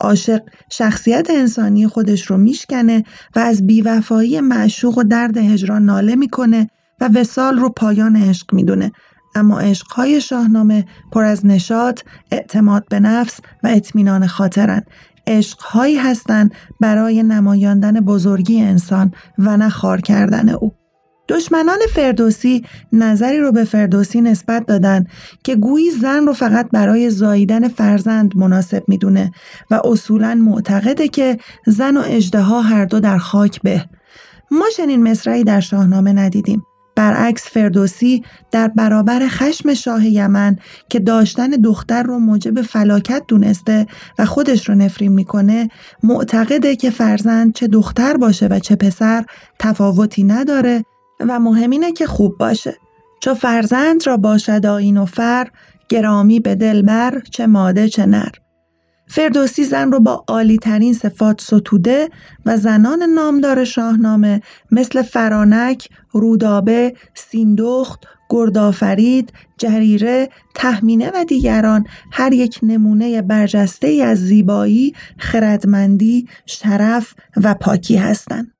عاشق 0.00 0.40
شخصیت 0.70 1.30
انسانی 1.30 1.86
خودش 1.86 2.26
رو 2.26 2.36
میشکنه 2.36 3.04
و 3.36 3.38
از 3.38 3.66
بیوفایی 3.66 4.40
معشوق 4.40 4.98
و 4.98 5.02
درد 5.02 5.36
هجران 5.36 5.84
ناله 5.84 6.16
می‌کنه 6.16 6.70
و 7.00 7.10
وسال 7.14 7.58
رو 7.58 7.68
پایان 7.68 8.16
عشق 8.16 8.54
می‌دونه. 8.54 8.92
اما 9.34 9.60
عشقهای 9.60 10.20
شاهنامه 10.20 10.84
پر 11.12 11.24
از 11.24 11.46
نشاط، 11.46 12.00
اعتماد 12.30 12.84
به 12.90 13.00
نفس 13.00 13.40
و 13.64 13.68
اطمینان 13.68 14.26
خاطرن. 14.26 14.82
عشقهایی 15.26 15.96
هستند 15.96 16.54
برای 16.80 17.22
نمایاندن 17.22 18.00
بزرگی 18.00 18.60
انسان 18.60 19.12
و 19.38 19.56
نه 19.56 19.70
کردن 20.04 20.48
او. 20.48 20.72
دشمنان 21.28 21.78
فردوسی 21.94 22.64
نظری 22.92 23.38
رو 23.38 23.52
به 23.52 23.64
فردوسی 23.64 24.20
نسبت 24.20 24.66
دادن 24.66 25.06
که 25.44 25.56
گویی 25.56 25.90
زن 25.90 26.26
رو 26.26 26.32
فقط 26.32 26.68
برای 26.72 27.10
زاییدن 27.10 27.68
فرزند 27.68 28.36
مناسب 28.36 28.84
می‌دونه 28.88 29.32
و 29.70 29.80
اصولا 29.84 30.34
معتقده 30.34 31.08
که 31.08 31.38
زن 31.66 31.96
و 31.96 32.02
اجدها 32.06 32.60
هر 32.60 32.84
دو 32.84 33.00
در 33.00 33.18
خاک 33.18 33.62
به. 33.62 33.84
ما 34.50 34.66
چنین 34.76 35.10
مصرعی 35.10 35.44
در 35.44 35.60
شاهنامه 35.60 36.12
ندیدیم. 36.12 36.62
برعکس 36.96 37.48
فردوسی 37.48 38.24
در 38.50 38.68
برابر 38.68 39.28
خشم 39.28 39.74
شاه 39.74 40.06
یمن 40.06 40.56
که 40.88 40.98
داشتن 40.98 41.48
دختر 41.48 42.02
رو 42.02 42.18
موجب 42.18 42.62
فلاکت 42.62 43.22
دونسته 43.28 43.86
و 44.18 44.24
خودش 44.24 44.68
رو 44.68 44.74
نفرین 44.74 45.12
می‌کنه 45.12 45.68
معتقده 46.02 46.76
که 46.76 46.90
فرزند 46.90 47.54
چه 47.54 47.66
دختر 47.66 48.16
باشه 48.16 48.46
و 48.46 48.58
چه 48.58 48.76
پسر 48.76 49.24
تفاوتی 49.58 50.22
نداره 50.22 50.84
و 51.20 51.38
مهم 51.38 51.70
اینه 51.70 51.92
که 51.92 52.06
خوب 52.06 52.38
باشه 52.38 52.76
چو 53.20 53.34
فرزند 53.34 54.06
را 54.06 54.16
باشد 54.16 54.66
آین 54.66 54.96
و 54.96 55.04
فر 55.04 55.48
گرامی 55.88 56.40
به 56.40 56.54
دل 56.54 56.82
بر 56.82 57.22
چه 57.30 57.46
ماده 57.46 57.88
چه 57.88 58.06
نر 58.06 58.30
فردوسی 59.06 59.64
زن 59.64 59.92
رو 59.92 60.00
با 60.00 60.24
عالی 60.28 60.58
ترین 60.58 60.94
صفات 60.94 61.40
ستوده 61.40 62.08
و 62.46 62.56
زنان 62.56 63.02
نامدار 63.02 63.64
شاهنامه 63.64 64.40
مثل 64.70 65.02
فرانک، 65.02 65.88
رودابه، 66.10 66.94
سیندخت، 67.14 68.06
گردآفرید، 68.30 69.32
جریره، 69.58 70.28
تهمینه 70.54 71.10
و 71.14 71.24
دیگران 71.24 71.86
هر 72.12 72.32
یک 72.32 72.60
نمونه 72.62 73.22
برجسته 73.22 73.88
از 73.88 74.18
زیبایی، 74.18 74.94
خردمندی، 75.18 76.28
شرف 76.46 77.14
و 77.36 77.54
پاکی 77.54 77.96
هستند. 77.96 78.57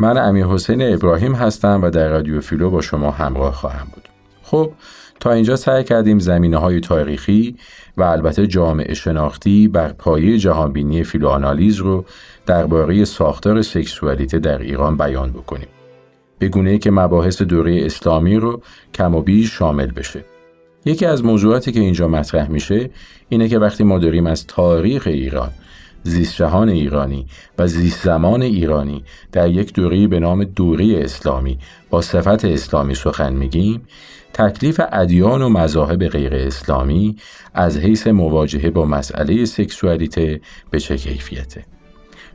من 0.00 0.18
امیر 0.18 0.46
حسین 0.46 0.94
ابراهیم 0.94 1.34
هستم 1.34 1.80
و 1.82 1.90
در 1.90 2.08
رادیو 2.08 2.40
فیلو 2.40 2.70
با 2.70 2.80
شما 2.80 3.10
همراه 3.10 3.54
خواهم 3.54 3.86
بود. 3.94 4.08
خب 4.42 4.72
تا 5.20 5.32
اینجا 5.32 5.56
سعی 5.56 5.84
کردیم 5.84 6.18
زمینه 6.18 6.56
های 6.56 6.80
تاریخی 6.80 7.56
و 7.96 8.02
البته 8.02 8.46
جامعه 8.46 8.94
شناختی 8.94 9.68
بر 9.68 9.88
پایه 9.88 10.38
جهانبینی 10.38 11.04
فیلوآنالیز 11.04 11.76
رو 11.76 12.04
درباره 12.46 13.04
ساختار 13.04 13.62
سکسوالیته 13.62 14.38
در 14.38 14.58
ایران 14.58 14.96
بیان 14.96 15.32
بکنیم. 15.32 15.68
به 16.38 16.48
گونه 16.48 16.78
که 16.78 16.90
مباحث 16.90 17.42
دوره 17.42 17.86
اسلامی 17.86 18.36
رو 18.36 18.62
کم 18.94 19.14
و 19.14 19.22
بیش 19.22 19.52
شامل 19.52 19.86
بشه. 19.86 20.24
یکی 20.84 21.06
از 21.06 21.24
موضوعاتی 21.24 21.72
که 21.72 21.80
اینجا 21.80 22.08
مطرح 22.08 22.50
میشه 22.50 22.90
اینه 23.28 23.48
که 23.48 23.58
وقتی 23.58 23.84
ما 23.84 23.98
داریم 23.98 24.26
از 24.26 24.46
تاریخ 24.46 25.06
ایران 25.06 25.50
زیست 26.08 26.36
جهان 26.36 26.68
ایرانی 26.68 27.26
و 27.58 27.66
زیست 27.66 28.04
زمان 28.04 28.42
ایرانی 28.42 29.04
در 29.32 29.48
یک 29.48 29.72
دوره 29.72 30.06
به 30.06 30.20
نام 30.20 30.44
دوره 30.44 31.00
اسلامی 31.04 31.58
با 31.90 32.02
صفت 32.02 32.44
اسلامی 32.44 32.94
سخن 32.94 33.32
میگیم. 33.32 33.82
تکلیف 34.32 34.80
ادیان 34.92 35.42
و 35.42 35.48
مذاهب 35.48 36.08
غیر 36.08 36.34
اسلامی 36.34 37.16
از 37.54 37.78
حیث 37.78 38.06
مواجهه 38.06 38.70
با 38.70 38.84
مسئله 38.84 39.44
سکسوالیته 39.44 40.40
به 40.70 40.80
چه 40.80 40.96
کیفیته؟ 40.96 41.64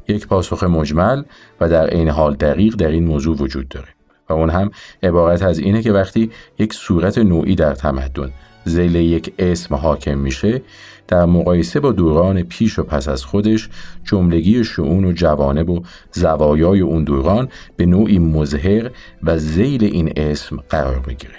یک 0.08 0.28
پاسخ 0.28 0.64
مجمل 0.64 1.24
و 1.62 1.70
در 1.70 1.88
عین 1.88 2.10
حال 2.10 2.36
دقیق 2.36 2.76
در 2.76 2.88
این 2.88 3.06
موضوع 3.06 3.38
وجود 3.38 3.68
داره 3.68 3.88
و 4.30 4.34
اون 4.34 4.50
هم 4.50 4.72
عبارت 5.04 5.42
از 5.42 5.60
اینه 5.60 5.82
که 5.82 5.92
وقتی 5.92 6.32
یک 6.60 6.74
صورت 6.74 7.18
نوعی 7.18 7.56
در 7.56 7.74
تمدن 7.74 8.32
زیل 8.66 8.96
یک 8.96 9.34
اسم 9.40 9.76
حاکم 9.76 10.18
میشه 10.18 10.62
در 11.14 11.26
مقایسه 11.26 11.80
با 11.80 11.92
دوران 11.92 12.44
پیش 12.44 12.80
و 12.80 12.84
پس 12.84 13.08
از 13.08 13.26
خودش 13.26 13.70
جملگی 14.04 14.64
شعون 14.64 15.06
و 15.06 15.12
جوانب 15.12 15.70
و 15.70 15.82
زوایای 16.12 16.80
اون 16.80 17.04
دوران 17.04 17.50
به 17.76 17.86
نوعی 17.86 18.20
مظهر 18.20 18.92
و 19.24 19.38
زیل 19.38 19.84
این 19.84 20.14
اسم 20.16 20.64
قرار 20.70 21.04
می‌گیره. 21.08 21.34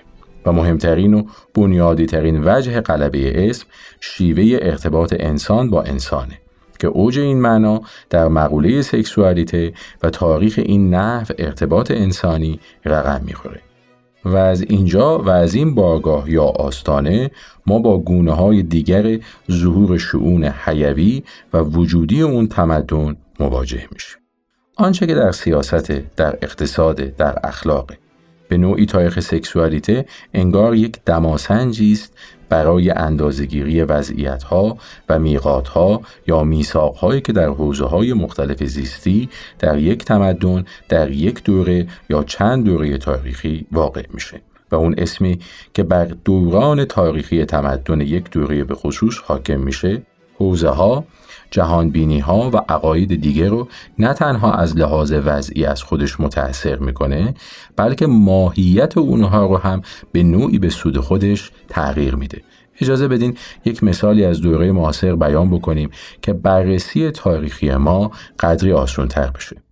و 0.46 0.52
مهمترین 0.52 1.14
و 1.14 1.22
بنیادی 1.54 2.06
ترین 2.06 2.42
وجه 2.44 2.80
قلبه 2.80 3.50
اسم 3.50 3.66
شیوه 4.00 4.58
ارتباط 4.62 5.14
انسان 5.18 5.70
با 5.70 5.82
انسانه 5.82 6.38
که 6.78 6.86
اوج 6.86 7.18
این 7.18 7.40
معنا 7.40 7.80
در 8.10 8.28
مقوله 8.28 8.82
سکسوالیته 8.82 9.72
و 10.02 10.10
تاریخ 10.10 10.58
این 10.58 10.94
نحو 10.94 11.26
ارتباط 11.38 11.90
انسانی 11.90 12.60
رقم 12.84 13.20
می‌خوره. 13.26 13.60
و 14.24 14.36
از 14.36 14.62
اینجا 14.62 15.18
و 15.18 15.30
از 15.30 15.54
این 15.54 15.74
بارگاه 15.74 16.30
یا 16.30 16.44
آستانه 16.44 17.30
ما 17.66 17.78
با 17.78 17.98
گونه 17.98 18.32
های 18.32 18.62
دیگر 18.62 19.18
ظهور 19.50 19.98
شعون 19.98 20.44
حیوی 20.44 21.22
و 21.52 21.58
وجودی 21.58 22.22
اون 22.22 22.46
تمدن 22.46 23.16
مواجه 23.40 23.88
میشیم. 23.92 24.18
آنچه 24.76 25.06
که 25.06 25.14
در 25.14 25.32
سیاست، 25.32 25.90
در 26.16 26.38
اقتصاد، 26.42 26.96
در 26.96 27.38
اخلاق 27.44 27.90
به 28.48 28.56
نوعی 28.56 28.86
تاریخ 28.86 29.20
سکسوالیته 29.20 30.06
انگار 30.34 30.74
یک 30.74 30.98
دماسنجی 31.06 31.92
است 31.92 32.12
برای 32.48 32.90
اندازگیری 32.90 33.82
وضعیت 33.82 34.42
ها 34.42 34.78
و 35.08 35.18
میقات 35.18 35.68
ها 35.68 36.00
یا 36.26 36.42
میثاق 36.42 36.96
هایی 36.96 37.20
که 37.20 37.32
در 37.32 37.48
حوزه 37.48 37.84
های 37.84 38.12
مختلف 38.12 38.64
زیستی 38.64 39.28
در 39.58 39.78
یک 39.78 40.04
تمدن 40.04 40.64
در 40.88 41.10
یک 41.10 41.44
دوره 41.44 41.86
یا 42.10 42.22
چند 42.22 42.64
دوره 42.64 42.98
تاریخی 42.98 43.66
واقع 43.72 44.02
میشه 44.12 44.40
و 44.70 44.76
اون 44.76 44.94
اسمی 44.98 45.38
که 45.74 45.82
بر 45.82 46.04
دوران 46.04 46.84
تاریخی 46.84 47.44
تمدن 47.44 48.00
یک 48.00 48.30
دوره 48.30 48.64
به 48.64 48.74
خصوص 48.74 49.18
حاکم 49.24 49.60
میشه 49.60 50.02
حوزه 50.38 50.68
ها 50.68 51.04
جهانبینی 51.54 52.18
ها 52.18 52.50
و 52.50 52.56
عقاید 52.56 53.20
دیگه 53.20 53.48
رو 53.48 53.68
نه 53.98 54.14
تنها 54.14 54.52
از 54.52 54.76
لحاظ 54.76 55.12
وضعی 55.24 55.64
از 55.64 55.82
خودش 55.82 56.20
متأثر 56.20 56.76
می‌کنه 56.76 57.34
بلکه 57.76 58.06
ماهیت 58.06 58.98
اونها 58.98 59.46
رو 59.46 59.56
هم 59.56 59.82
به 60.12 60.22
نوعی 60.22 60.58
به 60.58 60.68
سود 60.68 60.98
خودش 60.98 61.50
تغییر 61.68 62.14
میده. 62.14 62.42
اجازه 62.80 63.08
بدین 63.08 63.36
یک 63.64 63.84
مثالی 63.84 64.24
از 64.24 64.40
دوره 64.40 64.72
معاصر 64.72 65.16
بیان 65.16 65.50
بکنیم 65.50 65.90
که 66.22 66.32
بررسی 66.32 67.10
تاریخی 67.10 67.74
ما 67.74 68.10
قدری 68.38 68.72
آسون 68.72 69.08
تر 69.08 69.30
بشه. 69.30 69.63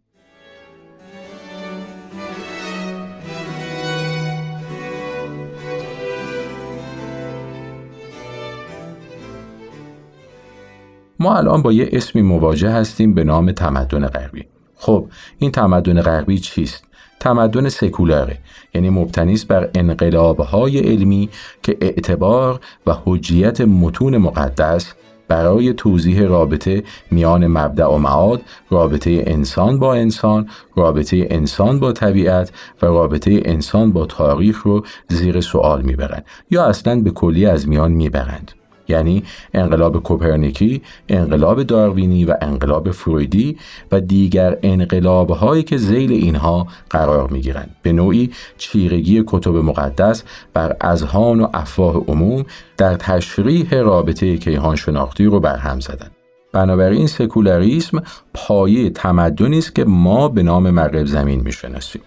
ما 11.19 11.37
الان 11.37 11.63
با 11.63 11.73
یه 11.73 11.89
اسمی 11.93 12.23
مواجه 12.23 12.71
هستیم 12.71 13.15
به 13.15 13.25
نام 13.25 13.53
تمدن 13.53 14.07
غربی 14.07 14.45
خب 14.77 15.09
این 15.39 15.51
تمدن 15.51 16.03
غربی 16.03 16.39
چیست 16.39 16.85
تمدن 17.21 17.69
سکولاره 17.69 18.39
یعنی 18.75 18.91
مبتنی 18.91 19.33
است 19.33 19.49
بر 19.49 19.71
انقلابهای 19.75 20.79
علمی 20.79 21.29
که 21.63 21.77
اعتبار 21.81 22.61
و 22.87 22.97
حجیت 23.05 23.61
متون 23.61 24.19
مقدس 24.19 24.93
برای 25.29 25.73
توضیح 25.73 26.23
رابطه 26.23 26.83
میان 27.11 27.47
مبدع 27.47 27.87
و 27.87 27.99
معاد، 27.99 28.43
رابطه 28.71 29.25
انسان 29.27 29.79
با 29.79 29.95
انسان، 29.95 30.49
رابطه 30.77 31.27
انسان 31.31 31.79
با 31.79 31.93
طبیعت 31.93 32.53
و 32.83 32.87
رابطه 32.87 33.43
انسان 33.45 33.93
با 33.93 34.07
تاریخ 34.07 34.63
رو 34.63 34.85
زیر 35.09 35.41
سوال 35.41 35.83
می‌برند 35.83 36.25
یا 36.51 36.65
اصلا 36.65 37.01
به 37.01 37.11
کلی 37.11 37.47
از 37.47 37.69
میان 37.69 37.93
می‌برند. 37.93 38.53
یعنی 38.93 39.23
انقلاب 39.55 40.03
کوپرنیکی، 40.03 40.83
انقلاب 41.09 41.63
داروینی 41.63 42.25
و 42.25 42.37
انقلاب 42.41 42.91
فرویدی 42.91 43.57
و 43.93 44.01
دیگر 44.01 44.59
انقلاب 44.63 45.31
هایی 45.31 45.63
که 45.63 45.77
زیل 45.77 46.13
اینها 46.13 46.67
قرار 46.91 47.29
می 47.31 47.41
گیرند. 47.41 47.77
به 47.83 47.93
نوعی 47.93 48.31
چیرگی 48.59 49.25
کتب 49.27 49.57
مقدس 49.57 50.23
بر 50.55 50.77
اذهان 50.81 51.41
و 51.41 51.47
افواه 51.55 51.97
عموم 51.97 52.45
در 52.77 52.95
تشریح 52.95 53.75
رابطه 53.75 54.37
کیهان 54.37 54.77
شناختی 54.77 55.25
رو 55.25 55.41
برهم 55.41 55.81
زدند. 55.81 56.11
بنابراین 56.53 57.07
سکولاریسم 57.07 58.03
پایه 58.35 58.91
تمدنی 58.91 59.59
است 59.59 59.75
که 59.75 59.85
ما 59.85 60.29
به 60.29 60.43
نام 60.43 60.71
مغرب 60.71 61.07
زمین 61.07 61.41
می‌شناسیم. 61.41 62.03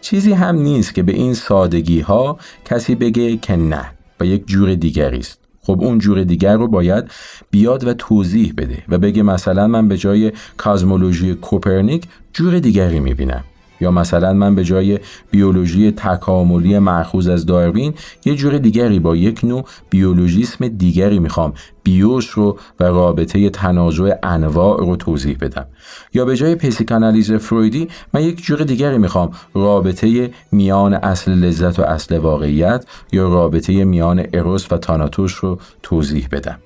چیزی 0.00 0.32
هم 0.32 0.56
نیست 0.56 0.94
که 0.94 1.02
به 1.02 1.12
این 1.12 1.34
سادگی 1.34 2.00
ها 2.00 2.38
کسی 2.64 2.94
بگه 2.94 3.36
که 3.36 3.56
نه 3.56 3.84
و 4.20 4.24
یک 4.24 4.46
جور 4.46 4.74
دیگری 4.74 5.18
است. 5.18 5.47
خب 5.68 5.82
اون 5.82 5.98
جور 5.98 6.24
دیگر 6.24 6.56
رو 6.56 6.68
باید 6.68 7.04
بیاد 7.50 7.84
و 7.84 7.94
توضیح 7.94 8.54
بده 8.56 8.82
و 8.88 8.98
بگه 8.98 9.22
مثلا 9.22 9.66
من 9.66 9.88
به 9.88 9.96
جای 9.96 10.32
کازمولوژی 10.56 11.34
کوپرنیک 11.34 12.04
جور 12.32 12.58
دیگری 12.58 13.00
می‌بینم. 13.00 13.44
یا 13.80 13.90
مثلا 13.90 14.32
من 14.32 14.54
به 14.54 14.64
جای 14.64 14.98
بیولوژی 15.30 15.90
تکاملی 15.90 16.78
مرخوز 16.78 17.28
از 17.28 17.46
داروین 17.46 17.94
یه 18.24 18.34
جور 18.34 18.58
دیگری 18.58 18.98
با 18.98 19.16
یک 19.16 19.44
نوع 19.44 19.64
بیولوژیسم 19.90 20.68
دیگری 20.68 21.18
می‌خوام 21.18 21.52
بیوش 21.82 22.28
رو 22.28 22.58
و 22.80 22.84
رابطه 22.84 23.50
تنازع 23.50 24.14
انواع 24.22 24.78
رو 24.78 24.96
توضیح 24.96 25.36
بدم. 25.40 25.66
یا 26.14 26.24
به 26.24 26.36
جای 26.36 26.54
پسیکانالیز 26.54 27.32
فرویدی 27.32 27.88
من 28.14 28.22
یک 28.22 28.42
جور 28.42 28.58
دیگری 28.58 28.98
می‌خوام 28.98 29.30
رابطه 29.54 30.30
میان 30.52 30.94
اصل 30.94 31.32
لذت 31.32 31.78
و 31.78 31.82
اصل 31.82 32.18
واقعیت 32.18 32.86
یا 33.12 33.28
رابطه 33.28 33.84
میان 33.84 34.26
اروس 34.32 34.72
و 34.72 34.76
تاناتوش 34.76 35.34
رو 35.34 35.58
توضیح 35.82 36.28
بدم. 36.32 36.58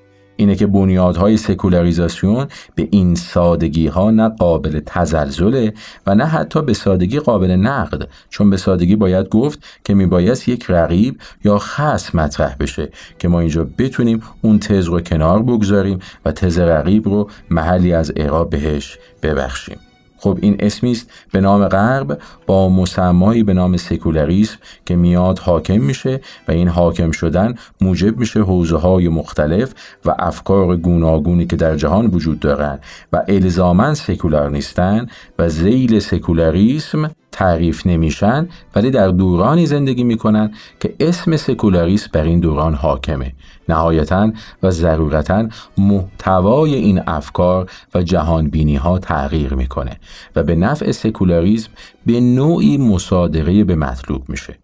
اینه 0.43 0.55
که 0.55 0.67
بنیادهای 0.67 1.37
سکولاریزاسیون 1.37 2.47
به 2.75 2.89
این 2.91 3.15
سادگی 3.15 3.87
ها 3.87 4.11
نه 4.11 4.29
قابل 4.29 4.81
تزلزله 4.87 5.73
و 6.07 6.15
نه 6.15 6.25
حتی 6.25 6.63
به 6.63 6.75
سادگی 6.75 7.21
قابل 7.21 7.51
نقد 7.51 8.09
چون 8.31 8.51
به 8.51 8.57
سادگی 8.57 8.97
باید 8.97 9.29
گفت 9.29 9.65
که 9.85 9.95
میبایست 9.95 10.49
یک 10.49 10.65
رقیب 10.69 11.21
یا 11.45 11.59
خصم 11.59 12.19
مطرح 12.19 12.57
بشه 12.61 12.89
که 13.19 13.29
ما 13.29 13.41
اینجا 13.41 13.67
بتونیم 13.79 14.23
اون 14.43 14.59
تز 14.59 14.85
رو 14.85 15.01
کنار 15.01 15.43
بگذاریم 15.43 15.99
و 16.25 16.33
تز 16.33 16.59
رقیب 16.59 17.09
رو 17.09 17.31
محلی 17.51 17.93
از 17.93 18.13
اعراب 18.17 18.51
بهش 18.51 18.99
ببخشیم. 19.23 19.92
خب 20.23 20.39
این 20.41 20.57
اسمی 20.61 20.91
است 20.91 21.11
به 21.33 21.41
نام 21.41 21.69
غرب 21.69 22.19
با 22.47 22.69
مسمایی 22.69 23.43
به 23.43 23.55
نام 23.55 23.77
سکولاریسم 23.77 24.59
که 24.87 24.97
میاد 24.97 25.39
حاکم 25.39 25.81
میشه 25.81 26.21
و 26.49 26.53
این 26.53 26.69
حاکم 26.69 27.11
شدن 27.11 27.55
موجب 27.81 28.19
میشه 28.19 28.41
حوزه 28.41 28.77
های 28.77 29.09
مختلف 29.09 29.75
و 30.05 30.15
افکار 30.19 30.77
گوناگونی 30.77 31.47
که 31.47 31.57
در 31.57 31.77
جهان 31.77 32.07
وجود 32.07 32.41
دارند 32.41 32.83
و 33.13 33.23
الزاما 33.29 33.95
سکولار 33.95 34.51
نیستن 34.51 35.07
و 35.39 35.49
زیل 35.49 35.99
سکولاریسم 35.99 37.11
تعریف 37.33 37.87
نمیشن 37.87 38.49
ولی 38.75 38.91
در 38.91 39.09
دورانی 39.09 39.67
زندگی 39.67 40.05
می‌کنن 40.05 40.53
که 40.81 40.95
اسم 41.01 41.37
سکولاریسم 41.37 42.11
بر 42.13 42.25
این 42.25 42.41
دوران 42.41 42.75
حاکمه. 42.75 43.33
نهایتا 43.69 44.33
و 44.63 44.71
ضرورتا 44.71 45.49
محتوای 45.79 46.75
این 46.75 47.03
افکار 47.07 47.71
و 47.95 48.03
جهانبینی 48.03 48.77
ها 48.77 48.99
تغییر 48.99 49.55
می‌کنه 49.55 50.01
و 50.37 50.43
به 50.43 50.55
نفع 50.55 50.93
سکولاریسم 50.93 51.71
به 52.07 52.21
نوعی 52.21 52.79
مصادقه 52.79 53.65
به 53.65 53.75
مطلوب 53.75 54.29
میشه. 54.29 54.62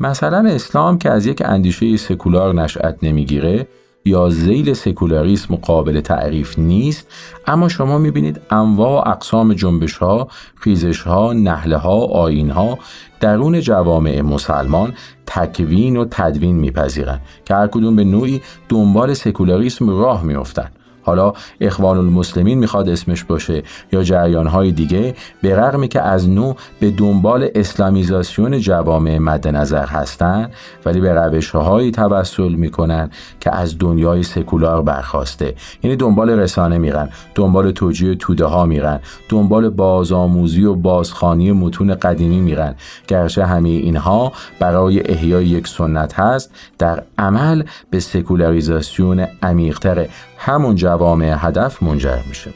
مثلا 0.00 0.48
اسلام 0.48 0.98
که 0.98 1.10
از 1.10 1.26
یک 1.26 1.42
اندیشه 1.44 1.96
سکولار 1.96 2.54
نشأت 2.54 2.98
نمی‌گیره 3.02 3.68
یا 4.04 4.30
زیل 4.30 4.74
سکولاریسم 4.74 5.56
قابل 5.56 6.00
تعریف 6.00 6.58
نیست 6.58 7.06
اما 7.46 7.68
شما 7.68 7.98
می‌بینید 7.98 8.40
انواع 8.50 9.04
و 9.04 9.08
اقسام 9.08 9.54
جنبش 9.54 9.96
ها، 9.96 10.28
خیزش 10.54 11.00
ها، 11.00 11.32
نهله 11.32 11.76
ها، 11.76 12.04
آین 12.04 12.50
ها 12.50 12.78
درون 13.20 13.60
جوامع 13.60 14.20
مسلمان 14.20 14.94
تکوین 15.26 15.96
و 15.96 16.04
تدوین 16.10 16.56
میپذیرند 16.56 17.20
که 17.44 17.54
هر 17.54 17.66
کدوم 17.66 17.96
به 17.96 18.04
نوعی 18.04 18.42
دنبال 18.68 19.14
سکولاریسم 19.14 19.90
راه 19.90 20.24
میافتند. 20.24 20.77
حالا 21.08 21.32
اخوان 21.60 21.98
المسلمین 21.98 22.58
می‌خواد 22.58 22.88
اسمش 22.88 23.24
باشه 23.24 23.62
یا 23.92 24.02
جریان 24.02 24.46
های 24.46 24.72
دیگه 24.72 25.14
به 25.42 25.56
رغمی 25.56 25.88
که 25.88 26.02
از 26.02 26.28
نو 26.28 26.54
به 26.80 26.90
دنبال 26.90 27.48
اسلامیزاسیون 27.54 28.58
جوامع 28.58 29.18
مد 29.18 29.48
نظر 29.48 29.86
هستند 29.86 30.52
ولی 30.86 31.00
به 31.00 31.12
روش 31.12 31.50
هایی 31.50 31.90
توسل 31.90 32.52
می‌کنن 32.52 33.10
که 33.40 33.54
از 33.54 33.78
دنیای 33.78 34.22
سکولار 34.22 34.82
برخواسته. 34.82 35.54
یعنی 35.82 35.96
دنبال 35.96 36.30
رسانه 36.30 36.78
میرن 36.78 37.08
دنبال 37.34 37.70
توجیه 37.70 38.14
توده 38.14 38.44
ها 38.44 38.66
میرن 38.66 39.00
دنبال 39.28 39.68
بازآموزی 39.68 40.64
و 40.64 40.74
بازخانی 40.74 41.52
متون 41.52 41.94
قدیمی 41.94 42.40
میرن. 42.40 42.74
گرچه 43.08 43.46
همه 43.46 43.68
اینها 43.68 44.32
برای 44.60 45.10
احیای 45.12 45.46
یک 45.46 45.68
سنت 45.68 46.14
هست 46.14 46.50
در 46.78 47.02
عمل 47.18 47.62
به 47.90 48.00
سکولاریزاسیون 48.00 49.26
عمیقتر 49.42 50.06
همون 50.38 50.76
جوامع 50.76 50.97
هدف 51.22 51.82
منجر 51.82 52.18
میشه. 52.28 52.50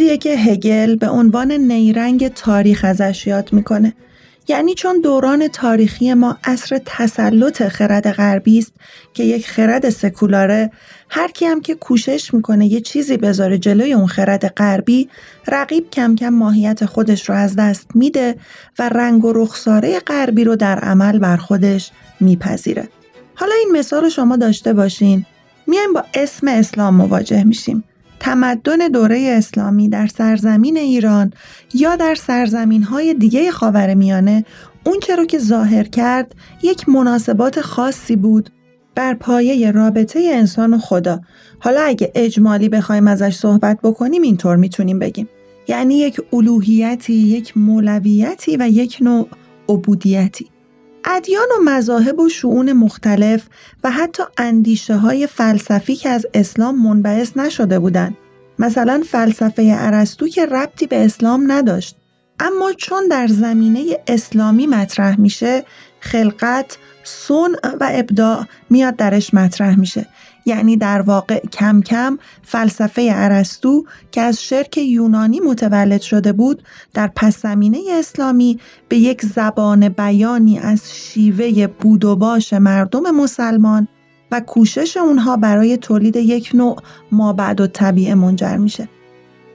چیزیه 0.00 0.18
که 0.18 0.36
هگل 0.36 0.96
به 0.96 1.08
عنوان 1.08 1.52
نیرنگ 1.52 2.28
تاریخ 2.28 2.84
ازش 2.84 3.26
یاد 3.26 3.52
می‌کنه. 3.52 3.94
یعنی 4.48 4.74
چون 4.74 5.00
دوران 5.00 5.48
تاریخی 5.48 6.14
ما 6.14 6.38
عصر 6.44 6.80
تسلط 6.86 7.62
خرد 7.62 8.10
غربی 8.10 8.58
است 8.58 8.72
که 9.14 9.24
یک 9.24 9.48
خرد 9.48 9.90
سکولاره 9.90 10.70
هر 11.08 11.28
کی 11.28 11.46
هم 11.46 11.60
که 11.60 11.74
کوشش 11.74 12.34
می‌کنه 12.34 12.66
یه 12.66 12.80
چیزی 12.80 13.16
بذاره 13.16 13.58
جلوی 13.58 13.92
اون 13.92 14.06
خرد 14.06 14.46
غربی 14.46 15.08
رقیب 15.48 15.90
کم 15.90 16.14
کم 16.14 16.28
ماهیت 16.28 16.86
خودش 16.86 17.28
رو 17.28 17.34
از 17.34 17.56
دست 17.56 17.86
میده 17.94 18.36
و 18.78 18.88
رنگ 18.88 19.24
و 19.24 19.32
رخساره 19.32 19.98
غربی 19.98 20.44
رو 20.44 20.56
در 20.56 20.78
عمل 20.78 21.18
بر 21.18 21.36
خودش 21.36 21.90
میپذیره. 22.20 22.88
حالا 23.34 23.52
این 23.54 23.78
مثال 23.78 24.02
رو 24.02 24.10
شما 24.10 24.36
داشته 24.36 24.72
باشین 24.72 25.26
میایم 25.66 25.92
با 25.92 26.04
اسم 26.14 26.48
اسلام 26.48 26.94
مواجه 26.94 27.44
میشیم. 27.44 27.84
تمدن 28.20 28.88
دوره 28.88 29.34
اسلامی 29.38 29.88
در 29.88 30.06
سرزمین 30.06 30.76
ایران 30.76 31.32
یا 31.74 31.96
در 31.96 32.14
سرزمین 32.14 32.82
های 32.82 33.14
دیگه 33.14 33.50
خاورمیانه 33.50 34.44
اون 34.86 35.00
رو 35.18 35.24
که 35.24 35.38
ظاهر 35.38 35.84
کرد 35.84 36.34
یک 36.62 36.88
مناسبات 36.88 37.60
خاصی 37.60 38.16
بود 38.16 38.50
بر 38.94 39.14
پایه 39.14 39.70
رابطه 39.70 40.30
انسان 40.32 40.74
و 40.74 40.78
خدا. 40.78 41.20
حالا 41.58 41.80
اگه 41.80 42.12
اجمالی 42.14 42.68
بخوایم 42.68 43.08
ازش 43.08 43.34
صحبت 43.34 43.78
بکنیم 43.82 44.22
اینطور 44.22 44.56
می‌تونیم 44.56 44.98
بگیم. 44.98 45.28
یعنی 45.68 45.98
یک 45.98 46.20
الوهیتی 46.32 47.12
یک 47.14 47.56
مولویتی 47.56 48.56
و 48.56 48.68
یک 48.68 48.98
نوع 49.00 49.28
عبودیتی. 49.68 50.46
ادیان 51.04 51.48
و 51.58 51.64
مذاهب 51.64 52.20
و 52.20 52.28
شعون 52.28 52.72
مختلف 52.72 53.46
و 53.84 53.90
حتی 53.90 54.22
اندیشه 54.36 54.96
های 54.96 55.26
فلسفی 55.26 55.96
که 55.96 56.08
از 56.08 56.26
اسلام 56.34 56.82
منبعث 56.82 57.36
نشده 57.36 57.78
بودند. 57.78 58.16
مثلا 58.58 59.02
فلسفه 59.10 59.76
ارسطو 59.78 60.28
که 60.28 60.46
ربطی 60.46 60.86
به 60.86 61.04
اسلام 61.04 61.52
نداشت. 61.52 61.96
اما 62.40 62.72
چون 62.72 63.08
در 63.08 63.26
زمینه 63.26 63.98
اسلامی 64.06 64.66
مطرح 64.66 65.20
میشه 65.20 65.64
خلقت، 66.00 66.78
سون 67.04 67.56
و 67.80 67.90
ابداع 67.92 68.44
میاد 68.70 68.96
درش 68.96 69.34
مطرح 69.34 69.78
میشه 69.78 70.06
یعنی 70.46 70.76
در 70.76 71.02
واقع 71.02 71.40
کم 71.46 71.80
کم 71.80 72.18
فلسفه 72.42 73.10
ارسطو 73.14 73.84
که 74.10 74.20
از 74.20 74.42
شرک 74.42 74.78
یونانی 74.78 75.40
متولد 75.40 76.00
شده 76.00 76.32
بود 76.32 76.62
در 76.94 77.10
پس 77.16 77.42
زمینه 77.42 77.78
اسلامی 77.92 78.60
به 78.88 78.96
یک 78.96 79.24
زبان 79.24 79.88
بیانی 79.88 80.58
از 80.58 80.94
شیوه 80.94 81.66
بود 81.66 82.04
و 82.04 82.16
باش 82.16 82.52
مردم 82.52 83.10
مسلمان 83.10 83.88
و 84.32 84.40
کوشش 84.40 84.96
اونها 84.96 85.36
برای 85.36 85.76
تولید 85.76 86.16
یک 86.16 86.50
نوع 86.54 86.76
مابعد 87.12 87.60
و 87.60 87.66
طبیعه 87.66 88.14
منجر 88.14 88.56
میشه. 88.56 88.88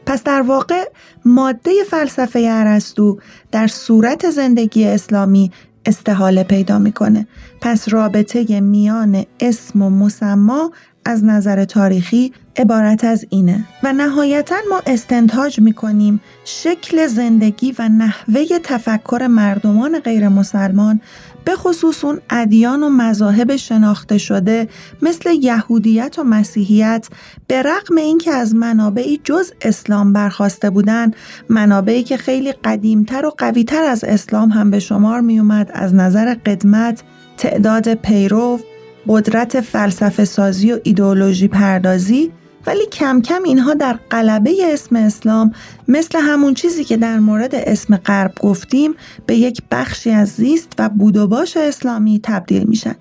پس 0.05 0.23
در 0.23 0.41
واقع 0.41 0.83
ماده 1.25 1.71
فلسفه 1.89 2.47
ارسطو 2.51 3.19
در 3.51 3.67
صورت 3.67 4.29
زندگی 4.29 4.85
اسلامی 4.87 5.51
استحاله 5.85 6.43
پیدا 6.43 6.79
می‌کنه. 6.79 7.27
پس 7.61 7.89
رابطه 7.89 8.59
میان 8.59 9.25
اسم 9.39 9.81
و 9.81 9.89
مسما 9.89 10.71
از 11.05 11.23
نظر 11.23 11.65
تاریخی 11.65 12.33
عبارت 12.57 13.03
از 13.03 13.25
اینه. 13.29 13.65
و 13.83 13.93
نهایتا 13.93 14.55
ما 14.69 14.81
استنتاج 14.87 15.59
می‌کنیم 15.59 16.21
شکل 16.45 17.07
زندگی 17.07 17.75
و 17.79 17.89
نحوه 17.89 18.45
تفکر 18.63 19.27
مردمان 19.27 19.99
غیر 19.99 20.29
مسلمان 20.29 21.01
به 21.45 21.55
خصوص 21.55 22.05
اون 22.05 22.21
ادیان 22.29 22.83
و 22.83 22.89
مذاهب 22.89 23.55
شناخته 23.55 24.17
شده 24.17 24.67
مثل 25.01 25.29
یهودیت 25.41 26.19
و 26.19 26.23
مسیحیت 26.23 27.07
به 27.47 27.61
رغم 27.61 27.97
اینکه 27.97 28.31
از 28.31 28.55
منابعی 28.55 29.21
جز 29.23 29.51
اسلام 29.61 30.13
برخواسته 30.13 30.69
بودن 30.69 31.11
منابعی 31.49 32.03
که 32.03 32.17
خیلی 32.17 32.51
قدیمتر 32.51 33.25
و 33.25 33.31
قویتر 33.37 33.83
از 33.83 34.03
اسلام 34.03 34.49
هم 34.49 34.71
به 34.71 34.79
شمار 34.79 35.21
می 35.21 35.39
اومد 35.39 35.71
از 35.73 35.93
نظر 35.93 36.33
قدمت 36.45 37.03
تعداد 37.37 37.93
پیرو 37.93 38.59
قدرت 39.07 39.61
فلسفه 39.61 40.25
سازی 40.25 40.73
و 40.73 40.79
ایدئولوژی 40.83 41.47
پردازی 41.47 42.31
ولی 42.67 42.85
کم 42.85 43.21
کم 43.21 43.43
اینها 43.43 43.73
در 43.73 43.99
قلبه 44.09 44.73
اسم 44.73 44.95
اسلام 44.95 45.51
مثل 45.87 46.19
همون 46.19 46.53
چیزی 46.53 46.83
که 46.83 46.97
در 46.97 47.19
مورد 47.19 47.55
اسم 47.55 47.97
غرب 47.97 48.33
گفتیم 48.39 48.93
به 49.25 49.35
یک 49.35 49.61
بخشی 49.71 50.11
از 50.11 50.29
زیست 50.29 50.73
و 50.79 50.89
بود 50.89 51.17
و 51.17 51.27
باش 51.27 51.57
اسلامی 51.57 52.19
تبدیل 52.23 52.63
میشن. 52.63 52.95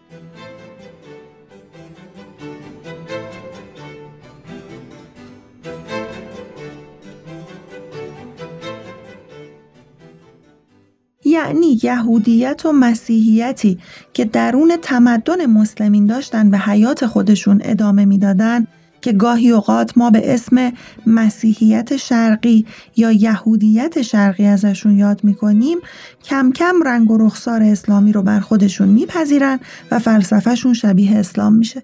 یعنی 11.25 11.81
یهودیت 11.83 12.67
و 12.67 12.73
مسیحیتی 12.73 13.79
که 14.13 14.25
درون 14.25 14.77
تمدن 14.83 15.47
مسلمین 15.47 16.07
داشتن 16.07 16.51
به 16.51 16.59
حیات 16.59 17.07
خودشون 17.07 17.61
ادامه 17.65 18.05
می‌دادن 18.05 18.67
که 19.05 19.13
گاهی 19.13 19.51
اوقات 19.51 19.99
ما 19.99 20.11
به 20.11 20.35
اسم 20.35 20.73
مسیحیت 21.07 21.97
شرقی 21.97 22.67
یا 22.97 23.13
یهودیت 23.13 24.03
شرقی 24.03 24.47
ازشون 24.47 24.99
یاد 24.99 25.25
می‌کنیم 25.25 25.79
کم 26.25 26.53
کم 26.53 26.83
رنگ 26.85 27.11
و 27.11 27.19
رخسار 27.19 27.63
اسلامی 27.63 28.13
رو 28.13 28.23
بر 28.23 28.41
خودشون 28.41 28.89
میپذیرن 28.89 29.61
و 29.91 29.99
فلسفهشون 29.99 30.75
شبیه 30.75 31.17
اسلام 31.17 31.53
میشه 31.53 31.83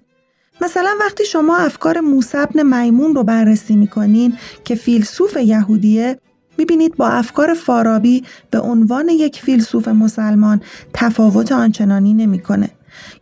مثلا 0.61 0.89
وقتی 0.99 1.25
شما 1.25 1.57
افکار 1.57 1.99
موسبن 1.99 2.83
میمون 2.83 3.15
رو 3.15 3.23
بررسی 3.23 3.75
می‌کنین 3.75 4.33
که 4.63 4.75
فیلسوف 4.75 5.37
یهودیه 5.37 6.19
می‌بینید 6.57 6.95
با 6.95 7.07
افکار 7.07 7.53
فارابی 7.53 8.23
به 8.51 8.59
عنوان 8.59 9.09
یک 9.09 9.41
فیلسوف 9.41 9.87
مسلمان 9.87 10.61
تفاوت 10.93 11.51
آنچنانی 11.51 12.13
نمی‌کنه. 12.13 12.69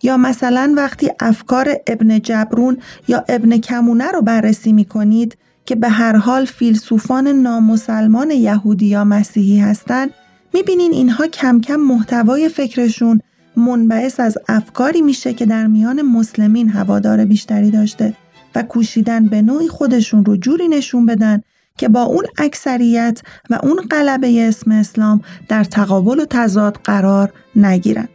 یا 0.03 0.17
مثلا 0.17 0.73
وقتی 0.77 1.09
افکار 1.19 1.75
ابن 1.87 2.19
جبرون 2.19 2.77
یا 3.07 3.23
ابن 3.29 3.57
کمونه 3.57 4.11
رو 4.11 4.21
بررسی 4.21 4.73
می 4.73 4.85
کنید 4.85 5.37
که 5.65 5.75
به 5.75 5.89
هر 5.89 6.15
حال 6.15 6.45
فیلسوفان 6.45 7.27
نامسلمان 7.27 8.31
یهودی 8.31 8.85
یا 8.85 9.03
مسیحی 9.03 9.59
هستند 9.59 10.09
می‌بینین 10.53 10.93
اینها 10.93 11.27
کم 11.27 11.61
کم 11.61 11.75
محتوای 11.75 12.49
فکرشون 12.49 13.21
منبعث 13.55 14.19
از 14.19 14.37
افکاری 14.47 15.01
میشه 15.01 15.33
که 15.33 15.45
در 15.45 15.67
میان 15.67 16.01
مسلمین 16.01 16.69
هوادار 16.69 17.25
بیشتری 17.25 17.71
داشته 17.71 18.13
و 18.55 18.63
کوشیدن 18.63 19.25
به 19.25 19.41
نوعی 19.41 19.67
خودشون 19.67 20.25
رو 20.25 20.37
جوری 20.37 20.67
نشون 20.67 21.05
بدن 21.05 21.41
که 21.77 21.89
با 21.89 22.03
اون 22.03 22.25
اکثریت 22.37 23.21
و 23.49 23.59
اون 23.63 23.81
قلبه 23.89 24.47
اسم 24.47 24.71
اسلام 24.71 25.21
در 25.47 25.63
تقابل 25.63 26.19
و 26.19 26.25
تضاد 26.29 26.79
قرار 26.83 27.33
نگیرن. 27.55 28.07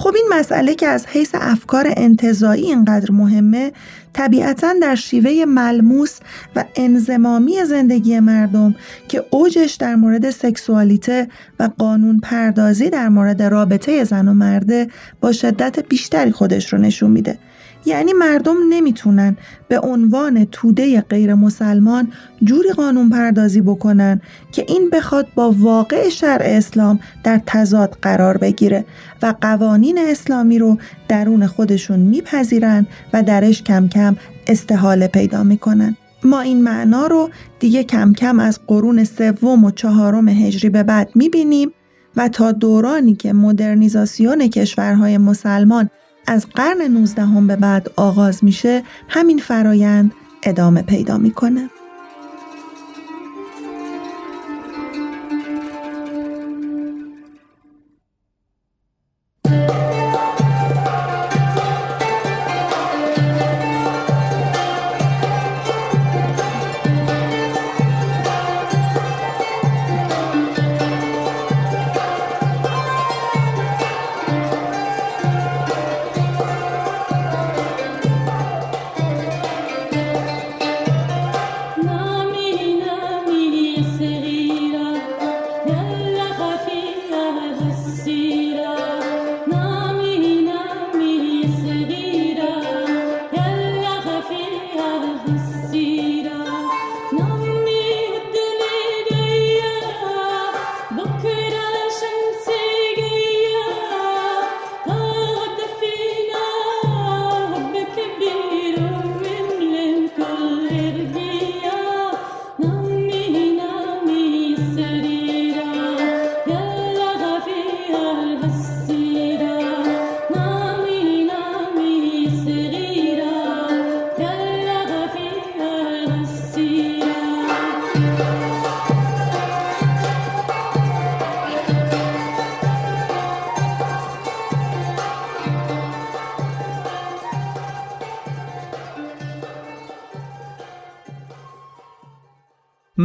خب 0.00 0.12
این 0.14 0.28
مسئله 0.30 0.74
که 0.74 0.86
از 0.86 1.06
حیث 1.06 1.30
افکار 1.34 1.92
انتظایی 1.96 2.64
اینقدر 2.64 3.10
مهمه 3.12 3.72
طبیعتا 4.12 4.74
در 4.82 4.94
شیوه 4.94 5.44
ملموس 5.44 6.18
و 6.56 6.64
انزمامی 6.76 7.64
زندگی 7.64 8.20
مردم 8.20 8.74
که 9.08 9.24
اوجش 9.30 9.74
در 9.74 9.94
مورد 9.94 10.30
سکسوالیته 10.30 11.28
و 11.58 11.70
قانون 11.78 12.20
پردازی 12.20 12.90
در 12.90 13.08
مورد 13.08 13.42
رابطه 13.42 14.04
زن 14.04 14.28
و 14.28 14.34
مرده 14.34 14.88
با 15.20 15.32
شدت 15.32 15.88
بیشتری 15.88 16.30
خودش 16.30 16.72
رو 16.72 16.78
نشون 16.78 17.10
میده. 17.10 17.38
یعنی 17.84 18.12
مردم 18.12 18.56
نمی‌تونن 18.70 19.36
به 19.68 19.80
عنوان 19.80 20.44
توده 20.44 21.00
غیر 21.00 21.34
مسلمان 21.34 22.12
جوری 22.44 22.70
قانون 22.70 23.10
پردازی 23.10 23.60
بکنن 23.60 24.20
که 24.52 24.64
این 24.68 24.90
بخواد 24.90 25.26
با 25.34 25.50
واقع 25.50 26.08
شرع 26.08 26.46
اسلام 26.46 27.00
در 27.24 27.40
تضاد 27.46 27.98
قرار 28.02 28.36
بگیره 28.36 28.84
و 29.22 29.34
قوانین 29.40 29.98
اسلامی 29.98 30.58
رو 30.58 30.78
درون 31.08 31.46
خودشون 31.46 31.98
میپذیرن 31.98 32.86
و 33.12 33.22
درش 33.22 33.62
کم 33.62 33.88
کم 33.88 34.16
استحاله 34.46 35.06
پیدا 35.06 35.42
می‌کنن. 35.42 35.96
ما 36.24 36.40
این 36.40 36.62
معنا 36.62 37.06
رو 37.06 37.30
دیگه 37.58 37.84
کم 37.84 38.12
کم 38.12 38.40
از 38.40 38.60
قرون 38.66 39.04
سوم 39.04 39.64
و 39.64 39.70
چهارم 39.70 40.28
هجری 40.28 40.70
به 40.70 40.82
بعد 40.82 41.10
می‌بینیم 41.14 41.72
و 42.16 42.28
تا 42.28 42.52
دورانی 42.52 43.14
که 43.14 43.32
مدرنیزاسیون 43.32 44.48
کشورهای 44.48 45.18
مسلمان 45.18 45.90
از 46.30 46.46
قرن 46.46 46.82
19 46.82 47.40
به 47.46 47.56
بعد 47.56 47.90
آغاز 47.96 48.44
میشه 48.44 48.82
همین 49.08 49.38
فرایند 49.38 50.12
ادامه 50.42 50.82
پیدا 50.82 51.18
می‌کنه. 51.18 51.70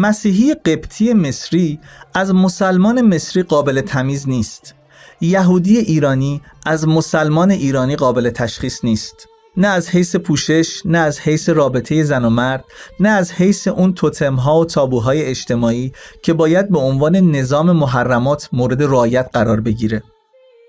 مسیحی 0.05 0.53
قبطی 0.53 1.13
مصری 1.13 1.79
از 2.13 2.33
مسلمان 2.33 3.01
مصری 3.01 3.43
قابل 3.43 3.81
تمیز 3.81 4.29
نیست. 4.29 4.75
یهودی 5.21 5.77
ایرانی 5.77 6.41
از 6.65 6.87
مسلمان 6.87 7.51
ایرانی 7.51 7.95
قابل 7.95 8.29
تشخیص 8.29 8.83
نیست. 8.83 9.27
نه 9.57 9.67
از 9.67 9.89
حیث 9.89 10.15
پوشش 10.15 10.81
نه 10.85 10.97
از 10.97 11.19
حیث 11.19 11.49
رابطه 11.49 12.03
زن 12.03 12.25
و 12.25 12.29
مرد 12.29 12.65
نه 12.99 13.09
از 13.09 13.31
حیث 13.31 13.67
اون 13.67 13.93
توتمها 13.93 14.59
و 14.59 14.65
تابوهای 14.65 15.25
اجتماعی 15.25 15.91
که 16.21 16.33
باید 16.33 16.69
به 16.69 16.79
عنوان 16.79 17.15
نظام 17.15 17.71
محرمات 17.71 18.49
مورد 18.53 18.83
رعایت 18.83 19.29
قرار 19.33 19.61
بگیره. 19.61 20.03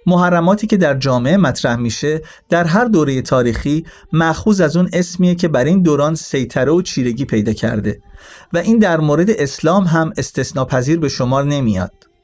محرماتی 0.07 0.67
که 0.67 0.77
در 0.77 0.95
جامعه 0.95 1.37
مطرح 1.37 1.77
میشه 1.77 2.23
در 2.49 2.65
هر 2.65 2.85
دوره 2.85 3.23
تاریخی 3.23 3.85
مأخوذ 4.13 4.61
از 4.61 4.77
اون 4.77 4.89
اسمیه 4.93 5.35
که 5.35 5.49
بر 5.49 5.65
این 5.65 5.83
دوران 5.83 6.15
سیطره 6.15 6.73
و 6.73 6.83
چیرگی 6.83 7.25
پیدا 7.25 7.53
کرده. 7.53 8.01
و 8.53 8.59
این 8.59 8.79
در 8.79 9.01
مورد 9.01 9.31
اسلام 9.31 9.85
هم 9.85 10.13
استثناپذیر 10.17 10.99
به 10.99 11.09
شمار 11.09 11.45
نمیاد. 11.45 12.16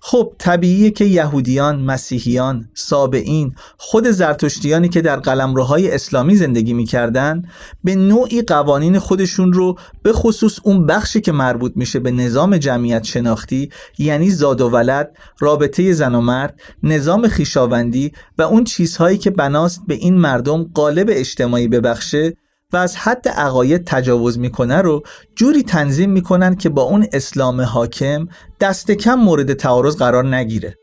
خب 0.00 0.32
طبیعیه 0.38 0.90
که 0.90 1.04
یهودیان، 1.04 1.80
مسیحیان، 1.80 2.68
سابعین، 2.74 3.54
خود 3.76 4.10
زرتشتیانی 4.10 4.88
که 4.88 5.00
در 5.00 5.16
قلمروهای 5.16 5.90
اسلامی 5.90 6.36
زندگی 6.36 6.72
می‌کردن 6.72 7.42
به 7.84 7.94
نوعی 7.94 8.42
قوانین 8.42 8.98
خودشون 8.98 9.52
رو 9.52 9.78
به 10.02 10.12
خصوص 10.12 10.58
اون 10.62 10.86
بخشی 10.86 11.20
که 11.20 11.32
مربوط 11.32 11.72
میشه 11.76 11.98
به 11.98 12.10
نظام 12.10 12.56
جمعیت 12.56 13.04
شناختی 13.04 13.70
یعنی 13.98 14.30
زاد 14.30 14.60
و 14.60 14.68
ولد، 14.68 15.16
رابطه 15.38 15.92
زن 15.92 16.14
و 16.14 16.20
مرد، 16.20 16.60
نظام 16.82 17.28
خیشاوندی 17.28 18.12
و 18.38 18.42
اون 18.42 18.64
چیزهایی 18.64 19.18
که 19.18 19.30
بناست 19.30 19.82
به 19.86 19.94
این 19.94 20.14
مردم 20.14 20.62
قالب 20.74 21.06
اجتماعی 21.10 21.68
ببخشه 21.68 22.36
و 22.72 22.76
از 22.76 22.96
حد 22.96 23.28
عقاید 23.28 23.84
تجاوز 23.84 24.38
می‌کنه 24.38 24.76
رو 24.76 25.02
جوری 25.36 25.62
تنظیم 25.62 26.10
می‌کنن 26.10 26.54
که 26.56 26.68
با 26.68 26.82
اون 26.82 27.06
اسلام 27.12 27.60
حاکم 27.60 28.28
دست 28.60 28.90
کم 28.90 29.14
مورد 29.14 29.52
تعارض 29.52 29.96
قرار 29.96 30.36
نگیره. 30.36 30.74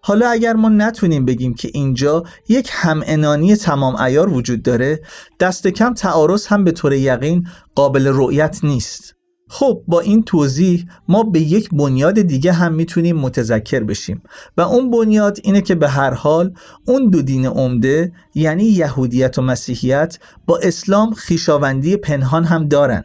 حالا 0.00 0.28
اگر 0.28 0.52
ما 0.52 0.68
نتونیم 0.68 1.24
بگیم 1.24 1.54
که 1.54 1.70
اینجا 1.74 2.22
یک 2.48 2.68
همعنانی 2.72 3.56
تمام 3.56 3.96
ایار 3.96 4.28
وجود 4.28 4.62
داره 4.62 5.00
دست 5.40 5.68
کم 5.68 5.94
تعارض 5.94 6.46
هم 6.46 6.64
به 6.64 6.72
طور 6.72 6.92
یقین 6.92 7.48
قابل 7.74 8.06
رؤیت 8.06 8.60
نیست. 8.62 9.13
خب 9.48 9.82
با 9.88 10.00
این 10.00 10.22
توضیح 10.22 10.86
ما 11.08 11.22
به 11.22 11.40
یک 11.40 11.68
بنیاد 11.72 12.20
دیگه 12.20 12.52
هم 12.52 12.74
می‌تونیم 12.74 13.16
متذکر 13.16 13.80
بشیم 13.80 14.22
و 14.56 14.60
اون 14.60 14.90
بنیاد 14.90 15.38
اینه 15.42 15.60
که 15.60 15.74
به 15.74 15.88
هر 15.88 16.14
حال 16.14 16.52
اون 16.86 17.10
دو 17.10 17.22
دین 17.22 17.46
عمده 17.46 18.12
یعنی 18.34 18.64
یهودیت 18.64 19.38
و 19.38 19.42
مسیحیت 19.42 20.18
با 20.46 20.58
اسلام 20.58 21.14
خیشاوندی 21.14 21.96
پنهان 21.96 22.44
هم 22.44 22.68
دارن. 22.68 23.04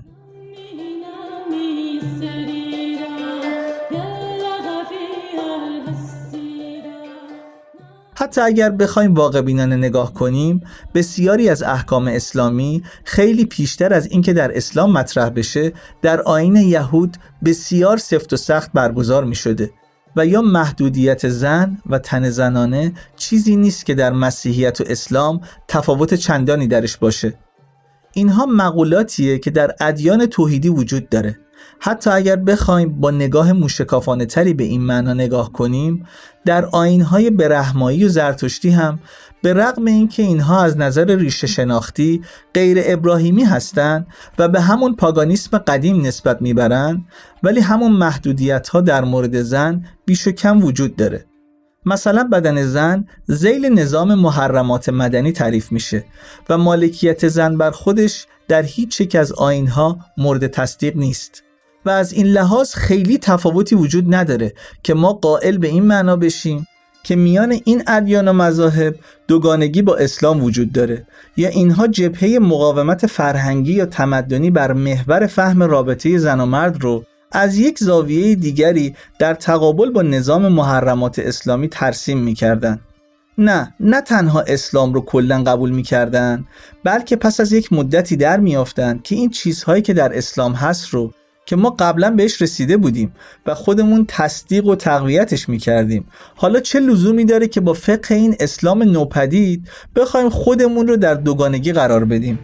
حتی 8.20 8.42
اگر 8.42 8.70
بخوایم 8.70 9.14
واقع 9.14 9.42
بینانه 9.42 9.76
نگاه 9.76 10.14
کنیم 10.14 10.62
بسیاری 10.94 11.50
از 11.50 11.64
احکام 11.64 12.08
اسلامی 12.08 12.84
خیلی 13.04 13.46
پیشتر 13.46 13.94
از 13.94 14.08
اینکه 14.12 14.34
در 14.34 14.58
اسلام 14.58 14.92
مطرح 14.92 15.30
بشه 15.30 15.74
در 16.02 16.22
آین 16.22 16.56
یهود 16.56 17.18
بسیار 17.46 17.98
سفت 17.98 18.34
و 18.34 18.38
سخت 18.38 18.72
برگزار 18.74 19.24
می 19.24 19.36
شده 19.36 19.72
و 20.16 20.26
یا 20.26 20.42
محدودیت 20.42 21.30
زن 21.30 21.78
و 21.90 22.00
تن 22.00 22.30
زنانه 22.30 22.94
چیزی 23.16 23.56
نیست 23.56 23.86
که 23.86 23.96
در 23.96 24.14
مسیحیت 24.14 24.82
و 24.82 24.84
اسلام 24.88 25.42
تفاوت 25.68 26.14
چندانی 26.14 26.68
درش 26.68 26.98
باشه. 26.98 27.34
اینها 28.14 28.46
مقولاتیه 28.46 29.38
که 29.38 29.52
در 29.52 29.76
ادیان 29.80 30.26
توحیدی 30.26 30.70
وجود 30.70 31.10
داره. 31.10 31.40
حتی 31.80 32.10
اگر 32.10 32.36
بخوایم 32.36 33.00
با 33.00 33.12
نگاه 33.12 33.54
موشکافانه 33.54 34.26
تری 34.26 34.54
به 34.54 34.64
این 34.64 34.82
معنا 34.82 35.14
نگاه 35.14 35.54
کنیم 35.54 36.06
در 36.46 36.66
آینهای 36.66 37.30
برهمایی 37.30 38.06
و 38.06 38.10
زرتشتی 38.10 38.70
هم 38.70 39.00
به 39.42 39.54
رغم 39.54 39.86
اینکه 39.86 40.24
اینها 40.24 40.64
از 40.64 40.78
نظر 40.78 41.16
ریشه 41.16 41.48
شناختی 41.48 42.22
غیر 42.54 42.78
ابراهیمی 42.82 43.44
هستند 43.44 44.08
و 44.38 44.48
به 44.48 44.62
همون 44.62 44.96
پاگانیسم 44.96 45.58
قدیم 45.58 46.06
نسبت 46.06 46.42
می‌برند 46.42 47.06
ولی 47.44 47.60
همون 47.60 47.92
محدودیت 47.92 48.70
ها 48.70 48.82
در 48.82 49.04
مورد 49.04 49.42
زن 49.42 49.86
بیش 50.06 50.28
و 50.28 50.32
کم 50.32 50.64
وجود 50.64 50.96
داره. 50.96 51.26
مثلا 51.86 52.24
بدن 52.24 52.64
زن 52.64 53.06
زیل 53.28 53.66
نظام 53.66 54.14
محرمات 54.14 54.90
مدنی 54.90 55.32
تعریف 55.32 55.72
میشه 55.72 56.06
و 56.50 56.58
مالکیت 56.58 57.28
زن 57.28 57.58
بر 57.58 57.72
خودش 57.72 58.28
در 58.48 58.64
هیچ 58.64 59.02
یک 59.02 59.16
از 59.16 59.32
آینها 59.32 59.98
مورد 60.18 60.48
تصدیق 60.48 60.98
نیست. 60.98 61.44
و 61.90 61.92
از 61.92 62.14
این 62.14 62.28
لحاظ 62.28 62.74
خیلی 62.74 63.18
تفاوتی 63.18 63.76
وجود 63.76 64.16
نداره 64.16 64.54
که 64.84 64.94
ما 64.94 65.14
قائل 65.14 65.58
به 65.58 65.68
این 65.68 65.84
معنا 65.84 66.16
بشیم 66.16 66.68
که 67.04 67.16
میان 67.16 67.52
این 67.66 67.84
ادیان 67.88 68.28
و 68.28 68.34
مذاهب 68.34 68.96
دوگانگی 69.28 69.82
با 69.82 69.96
اسلام 69.96 70.44
وجود 70.44 70.72
داره. 70.72 71.06
یا 71.38 71.50
اینها 71.50 71.88
جبهه 71.88 72.40
مقاومت 72.42 73.08
فرهنگی 73.08 73.74
یا 73.74 73.86
تمدنی 73.86 74.52
بر 74.52 74.74
محور 74.74 75.28
فهم 75.28 75.64
رابطه 75.64 76.18
زن 76.18 76.40
و 76.40 76.46
مرد 76.46 76.84
رو 76.84 77.04
از 77.32 77.58
یک 77.58 77.80
زاویه 77.80 78.36
دیگری 78.36 78.96
در 79.20 79.34
تقابل 79.34 79.90
با 79.90 80.02
نظام 80.02 80.48
محرمات 80.48 81.20
اسلامی 81.20 81.68
ترسیم 81.68 82.18
می‌کردن. 82.18 82.80
نه 83.38 83.74
نه 83.80 84.02
تنها 84.02 84.42
اسلام 84.42 84.94
رو 84.94 85.02
کلا 85.02 85.44
قبول 85.44 85.70
می‌کردن 85.70 86.46
بلکه 86.84 87.16
پس 87.16 87.40
از 87.40 87.54
یک 87.54 87.74
مدتی 87.74 88.16
در 88.16 88.40
میافتند 88.40 89.04
که 89.04 89.16
این 89.16 89.30
چیزهایی 89.30 89.82
که 89.82 89.94
در 89.94 90.18
اسلام 90.18 90.54
هست 90.54 90.88
رو 90.88 91.14
که 91.50 91.56
ما 91.56 91.76
قبلا 91.80 92.12
بهش 92.12 92.42
رسیده 92.42 92.78
بودیم 92.78 93.12
و 93.46 93.56
خودمون 93.56 94.06
تصدیق 94.08 94.66
و 94.66 94.76
تقویتش 94.76 95.50
می‌کردیم. 95.50 96.06
حالا 96.36 96.60
چه 96.60 96.80
لزومی 96.80 97.26
داره 97.26 97.48
که 97.48 97.62
با 97.62 97.74
فقه 97.74 98.16
این 98.16 98.36
اسلام 98.40 98.84
نوپدید 98.84 99.70
بخوایم 99.96 100.30
خودمون 100.30 100.88
رو 100.88 100.98
در 100.98 101.14
دوگانگی 101.14 101.74
قرار 101.74 102.06
بدیم؟ 102.06 102.40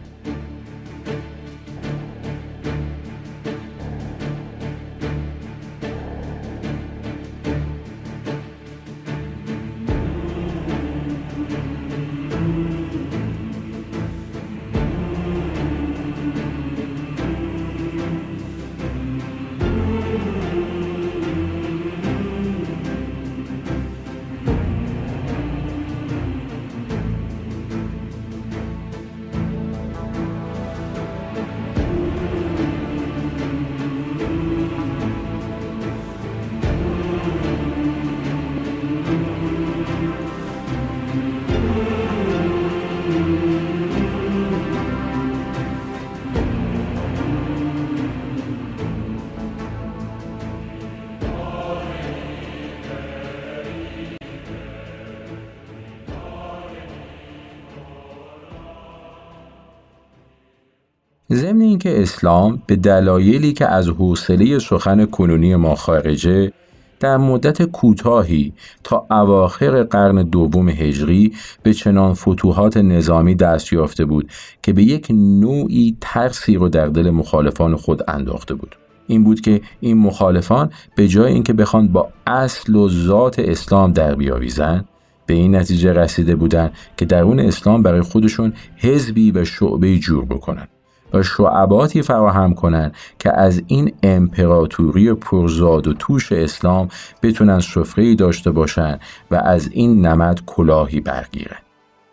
اینکه 61.85 62.01
اسلام 62.01 62.61
به 62.67 62.75
دلایلی 62.75 63.53
که 63.53 63.67
از 63.67 63.89
حوصله 63.89 64.59
سخن 64.59 65.05
کنونی 65.05 65.55
ما 65.55 65.75
خارجه 65.75 66.51
در 66.99 67.17
مدت 67.17 67.61
کوتاهی 67.63 68.53
تا 68.83 69.05
اواخر 69.11 69.83
قرن 69.83 70.23
دوم 70.23 70.69
هجری 70.69 71.33
به 71.63 71.73
چنان 71.73 72.13
فتوحات 72.13 72.77
نظامی 72.77 73.35
دست 73.35 73.73
یافته 73.73 74.05
بود 74.05 74.31
که 74.63 74.73
به 74.73 74.83
یک 74.83 75.07
نوعی 75.11 75.97
ترسی 76.01 76.55
رو 76.55 76.69
در 76.69 76.87
دل 76.87 77.09
مخالفان 77.09 77.75
خود 77.75 78.03
انداخته 78.07 78.53
بود. 78.53 78.75
این 79.07 79.23
بود 79.23 79.41
که 79.41 79.61
این 79.79 79.97
مخالفان 79.97 80.71
به 80.95 81.07
جای 81.07 81.33
اینکه 81.33 81.53
بخوان 81.53 81.87
با 81.87 82.09
اصل 82.27 82.75
و 82.75 82.89
ذات 82.89 83.39
اسلام 83.39 83.91
در 83.91 84.15
بیاویزن 84.15 84.85
به 85.25 85.33
این 85.33 85.55
نتیجه 85.55 85.93
رسیده 85.93 86.35
بودند 86.35 86.71
که 86.97 87.05
درون 87.05 87.39
اسلام 87.39 87.83
برای 87.83 88.01
خودشون 88.01 88.53
حزبی 88.77 89.31
و 89.31 89.45
شعبه 89.45 89.97
جور 89.97 90.25
بکنن. 90.25 90.67
و 91.15 91.23
شعباتی 91.23 92.01
فراهم 92.01 92.53
کنند 92.53 92.95
که 93.19 93.39
از 93.39 93.61
این 93.67 93.93
امپراتوری 94.03 95.13
پرزاد 95.13 95.87
و 95.87 95.93
توش 95.93 96.31
اسلام 96.31 96.89
بتونن 97.23 97.59
سفره 97.59 98.15
داشته 98.15 98.51
باشند 98.51 99.01
و 99.31 99.35
از 99.35 99.69
این 99.71 100.05
نمد 100.05 100.45
کلاهی 100.45 100.99
برگیرن. 100.99 101.57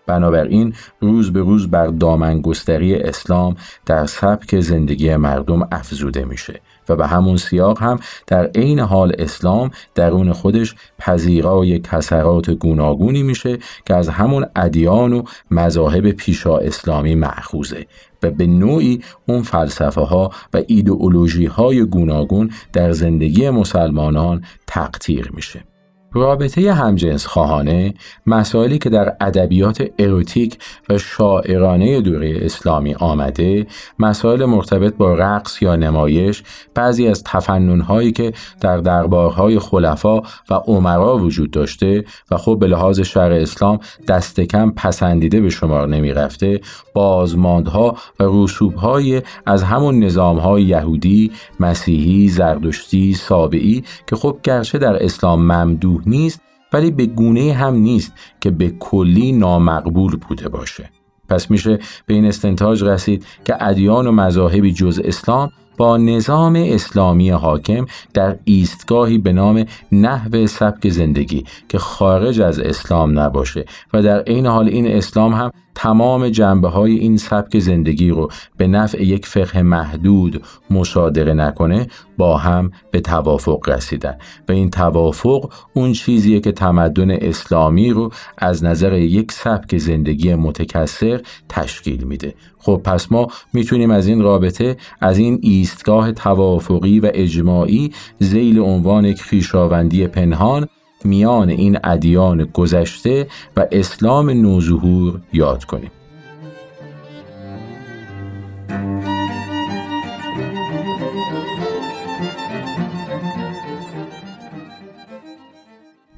بنابراین 0.06 0.74
روز 1.00 1.32
به 1.32 1.40
روز 1.40 1.70
بر 1.70 1.86
دامنگستری 1.86 2.94
اسلام 2.94 3.56
در 3.86 4.06
سبک 4.06 4.60
زندگی 4.60 5.16
مردم 5.16 5.68
افزوده 5.72 6.24
میشه. 6.24 6.60
و 6.92 6.96
به 6.96 7.06
همون 7.06 7.36
سیاق 7.36 7.82
هم 7.82 7.98
در 8.26 8.46
عین 8.46 8.80
حال 8.80 9.12
اسلام 9.18 9.70
درون 9.94 10.32
خودش 10.32 10.74
پذیرای 10.98 11.78
کسرات 11.78 12.50
گوناگونی 12.50 13.22
میشه 13.22 13.58
که 13.86 13.94
از 13.94 14.08
همون 14.08 14.46
ادیان 14.56 15.12
و 15.12 15.22
مذاهب 15.50 16.10
پیشا 16.10 16.58
اسلامی 16.58 17.14
معخوزه. 17.14 17.86
و 18.22 18.30
به 18.30 18.46
نوعی 18.46 19.00
اون 19.28 19.42
فلسفه 19.42 20.00
ها 20.00 20.30
و 20.54 20.62
ایدئولوژی 20.66 21.46
های 21.46 21.84
گوناگون 21.84 22.50
در 22.72 22.92
زندگی 22.92 23.50
مسلمانان 23.50 24.44
تقطیر 24.66 25.30
میشه. 25.34 25.71
رابطه 26.14 26.72
همجنس 26.72 27.26
خواهانه 27.26 27.94
مسائلی 28.26 28.78
که 28.78 28.90
در 28.90 29.16
ادبیات 29.20 29.88
اروتیک 29.98 30.58
و 30.88 30.98
شاعرانه 30.98 32.00
دوره 32.00 32.38
اسلامی 32.42 32.94
آمده 32.94 33.66
مسائل 33.98 34.44
مرتبط 34.44 34.94
با 34.94 35.14
رقص 35.14 35.62
یا 35.62 35.76
نمایش 35.76 36.42
بعضی 36.74 37.08
از 37.08 37.22
تفننهایی 37.24 38.12
که 38.12 38.32
در 38.60 38.76
دربارهای 38.76 39.58
خلفا 39.58 40.20
و 40.20 40.54
عمرا 40.54 41.18
وجود 41.18 41.50
داشته 41.50 42.04
و 42.30 42.36
خب 42.36 42.56
به 42.60 42.66
لحاظ 42.66 43.00
شرع 43.00 43.34
اسلام 43.34 43.78
دست 44.08 44.40
کم 44.40 44.70
پسندیده 44.70 45.40
به 45.40 45.50
شمار 45.50 45.88
نمی 45.88 46.12
رفته 46.12 46.60
بازماندها 46.94 47.96
و 48.20 48.24
رسوبهای 48.44 49.22
از 49.46 49.62
همون 49.62 50.04
نظامهای 50.04 50.62
یهودی، 50.62 51.32
مسیحی، 51.60 52.28
زردشتی، 52.28 53.14
سابعی 53.14 53.84
که 54.06 54.16
خب 54.16 54.38
گرچه 54.42 54.78
در 54.78 55.04
اسلام 55.04 55.42
ممدوح 55.42 56.01
نیست 56.06 56.40
ولی 56.72 56.90
به 56.90 57.06
گونه 57.06 57.52
هم 57.52 57.74
نیست 57.74 58.12
که 58.40 58.50
به 58.50 58.70
کلی 58.70 59.32
نامقبول 59.32 60.16
بوده 60.16 60.48
باشه. 60.48 60.90
پس 61.28 61.50
میشه 61.50 61.78
به 62.06 62.14
این 62.14 62.24
استنتاج 62.24 62.84
رسید 62.84 63.26
که 63.44 63.64
ادیان 63.64 64.06
و 64.06 64.12
مذاهبی 64.12 64.72
جز 64.72 65.00
اسلام 65.04 65.50
با 65.76 65.96
نظام 65.96 66.56
اسلامی 66.56 67.30
حاکم 67.30 67.86
در 68.14 68.38
ایستگاهی 68.44 69.18
به 69.18 69.32
نام 69.32 69.64
نحو 69.92 70.46
سبک 70.46 70.88
زندگی 70.88 71.44
که 71.68 71.78
خارج 71.78 72.40
از 72.40 72.58
اسلام 72.58 73.18
نباشه 73.18 73.64
و 73.92 74.02
در 74.02 74.22
عین 74.22 74.46
حال 74.46 74.68
این 74.68 74.86
اسلام 74.86 75.34
هم 75.34 75.50
تمام 75.74 76.28
جنبه 76.28 76.68
های 76.68 76.94
این 76.94 77.16
سبک 77.16 77.58
زندگی 77.58 78.10
رو 78.10 78.28
به 78.56 78.66
نفع 78.66 79.02
یک 79.02 79.26
فقه 79.26 79.62
محدود 79.62 80.42
مصادره 80.70 81.34
نکنه 81.34 81.86
با 82.18 82.36
هم 82.36 82.70
به 82.90 83.00
توافق 83.00 83.68
رسیدن. 83.68 84.16
و 84.48 84.52
این 84.52 84.70
توافق 84.70 85.52
اون 85.74 85.92
چیزیه 85.92 86.40
که 86.40 86.52
تمدن 86.52 87.10
اسلامی 87.10 87.90
رو 87.90 88.10
از 88.38 88.64
نظر 88.64 88.98
یک 88.98 89.32
سبک 89.32 89.78
زندگی 89.78 90.34
متکثر 90.34 91.20
تشکیل 91.48 92.04
میده. 92.04 92.34
خب 92.58 92.80
پس 92.84 93.12
ما 93.12 93.26
می‌تونیم 93.52 93.90
از 93.90 94.06
این 94.06 94.22
رابطه 94.22 94.76
از 95.00 95.18
این 95.18 95.38
ایستگاه 95.42 96.12
توافقی 96.12 97.00
و 97.00 97.10
اجماعی 97.14 97.92
زیل 98.18 98.58
عنوان 98.58 99.14
خیشاوندی 99.14 100.06
پنهان 100.06 100.68
میان 101.06 101.50
این 101.50 101.78
ادیان 101.84 102.44
گذشته 102.44 103.26
و 103.56 103.66
اسلام 103.72 104.30
نوظهور 104.30 105.20
یاد 105.32 105.64
کنیم. 105.64 105.90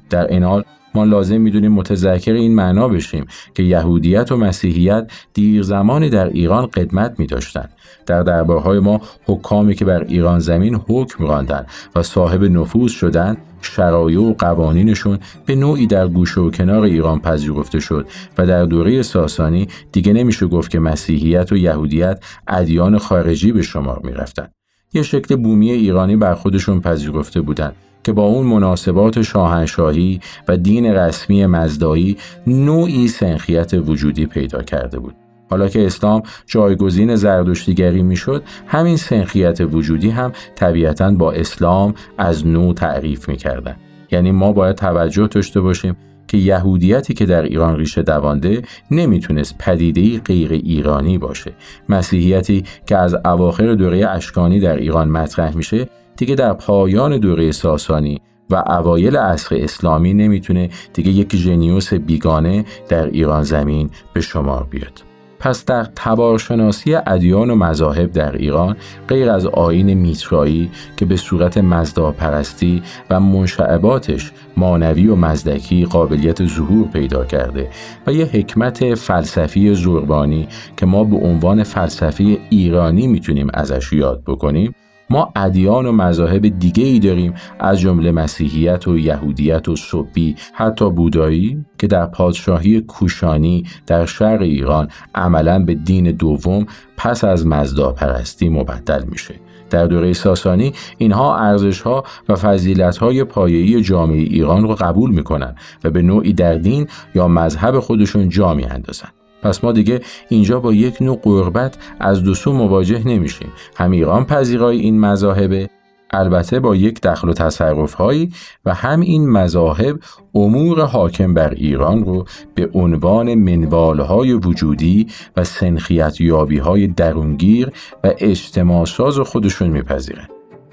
در 0.09 0.27
این 0.27 0.43
حال 0.43 0.63
ما 0.95 1.03
لازم 1.03 1.41
می‌دونیم 1.41 1.71
متذکر 1.71 2.33
این 2.33 2.55
معنا 2.55 2.87
بشیم 2.87 3.25
که 3.55 3.63
یهودیت 3.63 4.31
و 4.31 4.37
مسیحیت 4.37 5.11
دیر 5.33 5.61
زمانی 5.61 6.09
در 6.09 6.29
ایران 6.29 6.65
قدمت 6.65 7.19
می 7.19 7.25
داشتن. 7.25 7.69
در 8.05 8.23
دربارهای 8.23 8.79
ما 8.79 9.01
حکامی 9.25 9.75
که 9.75 9.85
بر 9.85 10.03
ایران 10.03 10.39
زمین 10.39 10.75
حکم 10.87 11.27
راندن 11.27 11.65
و 11.95 12.03
صاحب 12.03 12.43
نفوذ 12.43 12.91
شدند 12.91 13.37
شرایع 13.61 14.19
و 14.19 14.33
قوانینشون 14.33 15.19
به 15.45 15.55
نوعی 15.55 15.87
در 15.87 16.07
گوشه 16.07 16.41
و 16.41 16.49
کنار 16.51 16.83
ایران 16.83 17.19
پذیرفته 17.19 17.79
شد 17.79 18.07
و 18.37 18.45
در 18.45 18.65
دوره 18.65 19.01
ساسانی 19.01 19.67
دیگه 19.91 20.13
نمیشه 20.13 20.47
گفت 20.47 20.71
که 20.71 20.79
مسیحیت 20.79 21.51
و 21.51 21.57
یهودیت 21.57 22.23
ادیان 22.47 22.97
خارجی 22.97 23.51
به 23.51 23.61
شمار 23.61 24.01
می‌رفتن. 24.03 24.47
یه 24.93 25.03
شکل 25.03 25.35
بومی 25.35 25.71
ایرانی 25.71 26.15
بر 26.15 26.33
خودشون 26.33 26.81
پذیرفته 26.81 27.41
بودند 27.41 27.75
که 28.05 28.13
با 28.13 28.23
اون 28.23 28.45
مناسبات 28.47 29.21
شاهنشاهی 29.21 30.19
و 30.47 30.57
دین 30.57 30.85
رسمی 30.85 31.45
مزدایی 31.45 32.17
نوعی 32.47 33.07
سنخیت 33.07 33.73
وجودی 33.73 34.25
پیدا 34.25 34.61
کرده 34.61 34.99
بود. 34.99 35.15
حالا 35.49 35.67
که 35.67 35.85
اسلام 35.85 36.23
جایگزین 36.45 37.15
زردشتیگری 37.15 38.03
می‌شد 38.03 38.43
همین 38.67 38.97
سنخیت 38.97 39.61
وجودی 39.61 40.09
هم 40.09 40.31
طبیعتا 40.55 41.11
با 41.11 41.31
اسلام 41.31 41.93
از 42.17 42.47
نو 42.47 42.73
تعریف 42.73 43.29
می‌کردن 43.29 43.75
یعنی 44.11 44.31
ما 44.31 44.53
باید 44.53 44.75
توجه 44.75 45.27
داشته 45.27 45.61
باشیم 45.61 45.95
که 46.27 46.37
یهودیتی 46.37 47.13
که 47.13 47.25
در 47.25 47.41
ایران 47.41 47.77
ریشه 47.77 48.01
دوانده 48.01 48.61
نمی‌تونست 48.91 49.57
پدیده 49.57 50.19
غیر 50.19 50.51
ایرانی 50.51 51.17
باشه 51.17 51.51
مسیحیتی 51.89 52.63
که 52.85 52.97
از 52.97 53.15
اواخر 53.25 53.75
دوره 53.75 54.09
اشکانی 54.09 54.59
در 54.59 54.75
ایران 54.75 55.09
مطرح 55.09 55.57
میشه 55.57 55.87
دیگه 56.17 56.35
در 56.35 56.53
پایان 56.53 57.17
دوره 57.17 57.51
ساسانی 57.51 58.21
و 58.49 58.55
اوایل 58.55 59.17
عصر 59.17 59.55
اسلامی 59.55 60.13
نمی‌تونه 60.13 60.69
دیگه 60.93 61.11
یک 61.11 61.35
ژنیوس 61.35 61.93
بیگانه 61.93 62.65
در 62.89 63.05
ایران 63.05 63.43
زمین 63.43 63.89
به 64.13 64.21
شمار 64.21 64.63
بیاد. 64.63 65.03
پس 65.39 65.65
در 65.65 65.83
تبارشناسی 65.95 66.95
ادیان 66.95 67.49
و 67.49 67.55
مذاهب 67.55 68.11
در 68.11 68.35
ایران 68.37 68.75
غیر 69.07 69.29
از 69.29 69.45
آین 69.45 69.93
میترایی 69.93 70.71
که 70.97 71.05
به 71.05 71.17
صورت 71.17 71.57
مزداپرستی 71.57 72.83
و 73.09 73.19
منشعباتش 73.19 74.31
مانوی 74.57 75.07
و 75.07 75.15
مزدکی 75.15 75.85
قابلیت 75.85 76.45
ظهور 76.45 76.87
پیدا 76.87 77.25
کرده 77.25 77.69
و 78.07 78.13
یه 78.13 78.25
حکمت 78.25 78.95
فلسفی 78.95 79.75
زربانی 79.75 80.47
که 80.77 80.85
ما 80.85 81.03
به 81.03 81.17
عنوان 81.17 81.63
فلسفه 81.63 82.37
ایرانی 82.49 83.07
می‌تونیم 83.07 83.47
ازش 83.53 83.93
یاد 83.93 84.23
بکنیم 84.27 84.75
ما 85.09 85.31
ادیان 85.35 85.85
و 85.85 85.91
مذاهب 85.91 86.59
دیگه 86.59 86.83
ای 86.83 86.99
داریم 86.99 87.33
از 87.59 87.79
جمله 87.79 88.11
مسیحیت 88.11 88.87
و 88.87 88.97
یهودیت 88.97 89.69
و 89.69 89.75
صوبی 89.75 90.35
حتی 90.53 90.89
بودایی 90.89 91.65
که 91.77 91.87
در 91.87 92.05
پادشاهی 92.05 92.81
کوشانی 92.81 93.63
در 93.87 94.05
شرق 94.05 94.41
ایران 94.41 94.87
عملا 95.15 95.59
به 95.59 95.73
دین 95.73 96.11
دوم 96.11 96.65
پس 96.97 97.23
از 97.23 97.47
مزدا 97.47 97.91
پرستی 97.91 98.49
مبدل 98.49 99.03
میشه. 99.03 99.35
در 99.69 99.85
دوره 99.85 100.13
ساسانی 100.13 100.73
اینها 100.97 101.37
ارزش 101.37 101.81
ها 101.81 102.03
و 102.29 102.35
فضیلت 102.35 102.97
های 102.97 103.23
پایه‌ای 103.23 103.81
جامعه 103.81 104.17
ایران 104.17 104.63
رو 104.63 104.75
قبول 104.75 105.11
می‌کنن 105.11 105.55
و 105.83 105.89
به 105.89 106.01
نوعی 106.01 106.33
در 106.33 106.53
دین 106.53 106.87
یا 107.15 107.27
مذهب 107.27 107.79
خودشون 107.79 108.29
جا 108.29 108.53
میاندازن. 108.53 109.09
پس 109.41 109.63
ما 109.63 109.71
دیگه 109.71 110.01
اینجا 110.29 110.59
با 110.59 110.73
یک 110.73 111.01
نوع 111.01 111.19
قربت 111.23 111.77
از 111.99 112.23
دو 112.23 112.53
مواجه 112.53 113.07
نمیشیم. 113.07 113.49
هم 113.75 113.91
ایران 113.91 114.25
پذیرای 114.25 114.79
این 114.79 114.99
مذاهبه 114.99 115.69
البته 116.15 116.59
با 116.59 116.75
یک 116.75 117.01
دخل 117.01 117.29
و 117.29 117.33
تصرف 117.33 117.93
هایی 117.93 118.31
و 118.65 118.73
هم 118.73 118.99
این 118.99 119.29
مذاهب 119.29 119.99
امور 120.35 120.81
حاکم 120.81 121.33
بر 121.33 121.49
ایران 121.49 122.05
رو 122.05 122.25
به 122.55 122.69
عنوان 122.73 123.35
منوال 123.35 123.99
های 123.99 124.33
وجودی 124.33 125.07
و 125.37 125.43
سنخیت 125.43 126.21
یابی 126.21 126.57
های 126.57 126.87
درونگیر 126.87 127.71
و 128.03 128.13
اجتماع 128.17 128.85
ساز 128.85 129.19
خودشون 129.19 129.69
میپذیرن. 129.69 130.27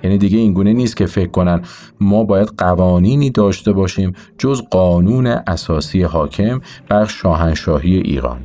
یعنی 0.05 0.19
دیگه 0.19 0.39
این 0.39 0.53
گونه 0.53 0.73
نیست 0.73 0.97
که 0.97 1.07
فکر 1.07 1.31
کنن 1.31 1.63
ما 2.01 2.25
باید 2.25 2.49
قوانینی 2.59 3.31
داشته 3.31 3.73
باشیم 3.73 4.13
جز 4.39 4.63
قانون 4.71 5.27
اساسی 5.27 6.03
حاکم 6.03 6.61
بر 6.89 7.05
شاهنشاهی 7.05 7.97
ایران. 7.97 8.41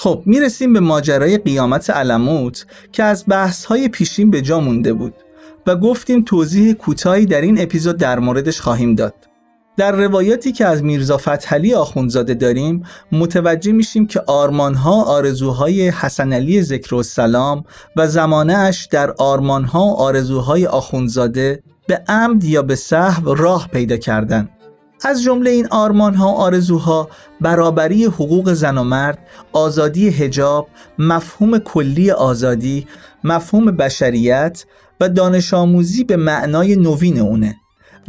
خب 0.00 0.22
می‌رسیم 0.26 0.72
به 0.72 0.80
ماجرای 0.80 1.38
قیامت 1.38 1.90
علموت 1.90 2.66
که 2.92 3.02
از 3.04 3.24
بحث 3.28 3.64
های 3.64 3.88
پیشین 3.88 4.30
به 4.30 4.42
جا 4.42 4.60
مونده 4.60 4.92
بود 4.92 5.14
و 5.66 5.76
گفتیم 5.76 6.22
توضیح 6.22 6.72
کوتاهی 6.72 7.26
در 7.26 7.40
این 7.40 7.62
اپیزود 7.62 7.96
در 7.96 8.18
موردش 8.18 8.60
خواهیم 8.60 8.94
داد. 8.94 9.14
در 9.76 9.92
روایاتی 9.92 10.52
که 10.52 10.66
از 10.66 10.82
میرزا 10.82 11.16
فتحعلی 11.16 11.74
آخونزاده 11.74 12.34
داریم 12.34 12.82
متوجه 13.12 13.72
میشیم 13.72 14.06
که 14.06 14.20
آرمانها 14.26 15.04
آرزوهای 15.04 15.88
حسن 15.88 16.32
علی 16.32 16.62
ذکر 16.62 16.94
و 16.94 17.02
سلام 17.02 17.64
و 17.96 18.08
زمانه 18.08 18.54
اش 18.54 18.86
در 18.86 19.10
آرمانها 19.10 19.86
و 19.86 19.96
آرزوهای 19.96 20.66
آخونزاده 20.66 21.62
به 21.86 22.02
عمد 22.08 22.44
یا 22.44 22.62
به 22.62 22.74
صحو 22.74 23.34
راه 23.34 23.68
پیدا 23.68 23.96
کردند. 23.96 24.57
از 25.04 25.22
جمله 25.22 25.50
این 25.50 25.68
آرمان 25.70 26.14
ها 26.14 26.26
و 26.28 26.36
آرزوها 26.36 27.08
برابری 27.40 28.04
حقوق 28.04 28.52
زن 28.52 28.78
و 28.78 28.84
مرد، 28.84 29.18
آزادی 29.52 30.08
هجاب، 30.08 30.68
مفهوم 30.98 31.58
کلی 31.58 32.10
آزادی، 32.10 32.86
مفهوم 33.24 33.64
بشریت 33.64 34.64
و 35.00 35.08
دانش 35.08 35.54
آموزی 35.54 36.04
به 36.04 36.16
معنای 36.16 36.76
نوین 36.76 37.20
اونه. 37.20 37.56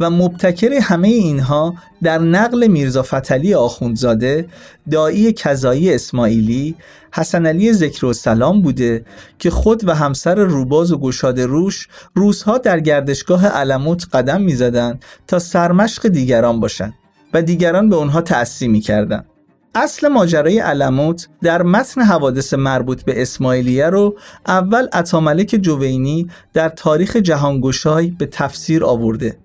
و 0.00 0.10
مبتکر 0.10 0.72
همه 0.72 1.08
اینها 1.08 1.74
در 2.02 2.18
نقل 2.18 2.66
میرزا 2.66 3.02
فتلی 3.02 3.54
آخوندزاده 3.54 4.46
دایی 4.90 5.32
کذایی 5.32 5.94
اسماعیلی 5.94 6.76
حسن 7.14 7.46
علی 7.46 7.72
ذکر 7.72 8.06
و 8.06 8.12
سلام 8.12 8.62
بوده 8.62 9.04
که 9.38 9.50
خود 9.50 9.88
و 9.88 9.94
همسر 9.94 10.34
روباز 10.34 10.92
و 10.92 10.98
گشاد 10.98 11.40
روش 11.40 11.88
روزها 12.14 12.58
در 12.58 12.80
گردشگاه 12.80 13.46
علموت 13.46 14.06
قدم 14.12 14.42
می‌زدند 14.42 15.04
تا 15.26 15.38
سرمشق 15.38 16.08
دیگران 16.08 16.60
باشند 16.60 16.94
و 17.34 17.42
دیگران 17.42 17.88
به 17.88 17.96
اونها 17.96 18.20
تأثیر 18.20 18.70
می‌کردند. 18.70 19.26
اصل 19.74 20.08
ماجرای 20.08 20.58
علموت 20.58 21.28
در 21.42 21.62
متن 21.62 22.00
حوادث 22.00 22.54
مربوط 22.54 23.02
به 23.02 23.22
اسماعیلیه 23.22 23.86
رو 23.86 24.18
اول 24.46 24.86
عطاملک 24.92 25.46
جوینی 25.46 26.30
در 26.52 26.68
تاریخ 26.68 27.16
جهانگشای 27.16 28.06
به 28.10 28.26
تفسیر 28.26 28.84
آورده 28.84 29.36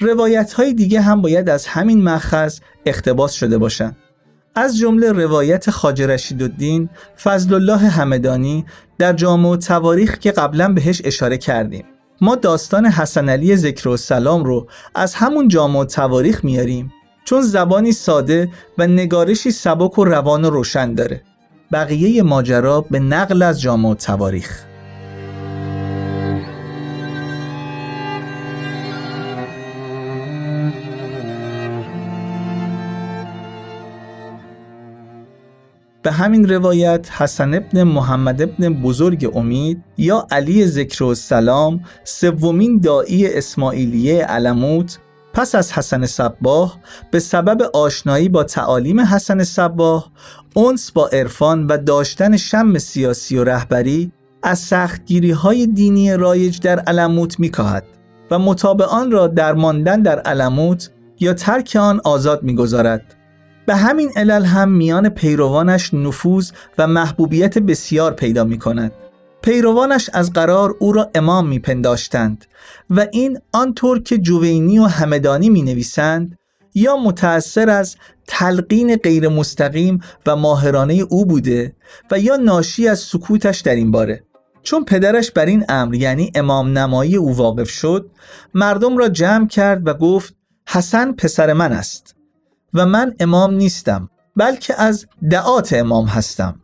روایت 0.00 0.52
های 0.52 0.74
دیگه 0.74 1.00
هم 1.00 1.22
باید 1.22 1.48
از 1.48 1.66
همین 1.66 2.02
مخص 2.02 2.60
اختباس 2.86 3.32
شده 3.32 3.58
باشند. 3.58 3.96
از 4.54 4.78
جمله 4.78 5.12
روایت 5.12 5.70
خاج 5.70 6.02
رشید 6.02 6.42
الدین 6.42 6.88
فضل 7.22 7.54
الله 7.54 7.78
همدانی 7.78 8.64
در 8.98 9.12
جامع 9.12 9.48
و 9.48 9.56
تواریخ 9.56 10.18
که 10.18 10.32
قبلا 10.32 10.72
بهش 10.72 11.02
اشاره 11.04 11.38
کردیم. 11.38 11.84
ما 12.20 12.34
داستان 12.34 12.86
حسن 12.86 13.28
علی 13.28 13.56
ذکر 13.56 13.88
و 13.88 13.96
سلام 13.96 14.44
رو 14.44 14.66
از 14.94 15.14
همون 15.14 15.48
جامع 15.48 15.80
و 15.80 15.84
تواریخ 15.84 16.44
میاریم 16.44 16.92
چون 17.24 17.42
زبانی 17.42 17.92
ساده 17.92 18.48
و 18.78 18.86
نگارشی 18.86 19.50
سبک 19.50 19.98
و 19.98 20.04
روان 20.04 20.44
و 20.44 20.50
روشن 20.50 20.94
داره. 20.94 21.22
بقیه 21.72 22.22
ماجرا 22.22 22.80
به 22.80 22.98
نقل 22.98 23.42
از 23.42 23.60
جامع 23.60 23.88
و 23.88 23.94
تواریخ. 23.94 24.64
به 36.08 36.14
همین 36.14 36.48
روایت 36.48 37.10
حسن 37.12 37.54
ابن 37.54 37.82
محمد 37.82 38.42
ابن 38.42 38.68
بزرگ 38.68 39.32
امید 39.34 39.84
یا 39.98 40.26
علی 40.30 40.66
ذکر 40.66 41.04
و 41.04 41.14
سلام 41.14 41.80
سومین 42.04 42.80
دایی 42.80 43.26
اسماعیلیه 43.26 44.24
علموت 44.24 44.98
پس 45.32 45.54
از 45.54 45.72
حسن 45.72 46.06
صباه 46.06 46.78
به 47.10 47.18
سبب 47.18 47.62
آشنایی 47.62 48.28
با 48.28 48.44
تعالیم 48.44 49.00
حسن 49.00 49.44
صباه 49.44 50.10
اونس 50.54 50.92
با 50.92 51.08
عرفان 51.08 51.66
و 51.66 51.76
داشتن 51.76 52.36
شم 52.36 52.78
سیاسی 52.78 53.36
و 53.36 53.44
رهبری 53.44 54.12
از 54.42 54.58
سختگیری 54.58 55.30
های 55.30 55.66
دینی 55.66 56.12
رایج 56.16 56.60
در 56.60 56.78
علموت 56.78 57.40
میکاهد 57.40 57.84
و 58.30 58.38
مطابعان 58.38 59.10
را 59.10 59.26
در 59.26 59.52
ماندن 59.52 60.02
در 60.02 60.18
علموت 60.18 60.90
یا 61.20 61.34
ترک 61.34 61.76
آن 61.80 62.00
آزاد 62.04 62.42
می‌گذارد. 62.42 63.17
به 63.68 63.76
همین 63.76 64.12
علل 64.16 64.44
هم 64.44 64.68
میان 64.72 65.08
پیروانش 65.08 65.94
نفوذ 65.94 66.50
و 66.78 66.86
محبوبیت 66.86 67.58
بسیار 67.58 68.12
پیدا 68.12 68.44
می 68.44 68.58
کند. 68.58 68.92
پیروانش 69.42 70.10
از 70.12 70.32
قرار 70.32 70.74
او 70.78 70.92
را 70.92 71.10
امام 71.14 71.48
می 71.48 71.58
پنداشتند 71.58 72.44
و 72.90 73.06
این 73.12 73.38
آنطور 73.52 74.02
که 74.02 74.18
جوینی 74.18 74.78
و 74.78 74.84
همدانی 74.84 75.50
می 75.50 75.62
نویسند 75.62 76.38
یا 76.74 76.96
متأثر 76.96 77.70
از 77.70 77.96
تلقین 78.26 78.96
غیر 78.96 79.28
مستقیم 79.28 80.00
و 80.26 80.36
ماهرانه 80.36 80.94
او 80.94 81.26
بوده 81.26 81.76
و 82.10 82.18
یا 82.18 82.36
ناشی 82.36 82.88
از 82.88 82.98
سکوتش 82.98 83.60
در 83.60 83.74
این 83.74 83.90
باره 83.90 84.22
چون 84.62 84.84
پدرش 84.84 85.30
بر 85.30 85.46
این 85.46 85.64
امر 85.68 85.94
یعنی 85.94 86.32
امام 86.34 86.78
نمایی 86.78 87.16
او 87.16 87.36
واقف 87.36 87.70
شد 87.70 88.10
مردم 88.54 88.96
را 88.96 89.08
جمع 89.08 89.46
کرد 89.46 89.88
و 89.88 89.94
گفت 89.94 90.34
حسن 90.68 91.12
پسر 91.12 91.52
من 91.52 91.72
است 91.72 92.17
و 92.74 92.86
من 92.86 93.14
امام 93.20 93.54
نیستم 93.54 94.10
بلکه 94.36 94.80
از 94.82 95.06
دعات 95.30 95.72
امام 95.72 96.06
هستم 96.06 96.60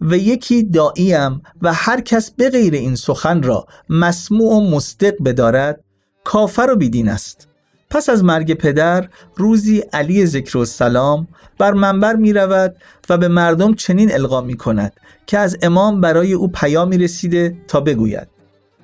و 0.00 0.16
یکی 0.16 0.62
داییم 0.62 1.42
و 1.62 1.72
هر 1.72 2.00
کس 2.00 2.30
به 2.30 2.50
غیر 2.50 2.74
این 2.74 2.94
سخن 2.94 3.42
را 3.42 3.66
مسموع 3.88 4.54
و 4.54 4.70
مستق 4.70 5.14
بدارد 5.24 5.80
کافر 6.24 6.68
و 6.72 6.76
بیدین 6.76 7.08
است. 7.08 7.48
پس 7.90 8.08
از 8.08 8.24
مرگ 8.24 8.54
پدر 8.54 9.08
روزی 9.36 9.78
علی 9.78 10.26
ذکر 10.26 10.58
و 10.58 10.64
سلام 10.64 11.28
بر 11.58 11.72
منبر 11.72 12.16
می 12.16 12.32
رود 12.32 12.76
و 13.08 13.18
به 13.18 13.28
مردم 13.28 13.74
چنین 13.74 14.12
القا 14.12 14.40
می 14.40 14.56
کند 14.56 14.92
که 15.26 15.38
از 15.38 15.56
امام 15.62 16.00
برای 16.00 16.32
او 16.32 16.48
پیامی 16.48 16.98
رسیده 16.98 17.56
تا 17.68 17.80
بگوید. 17.80 18.28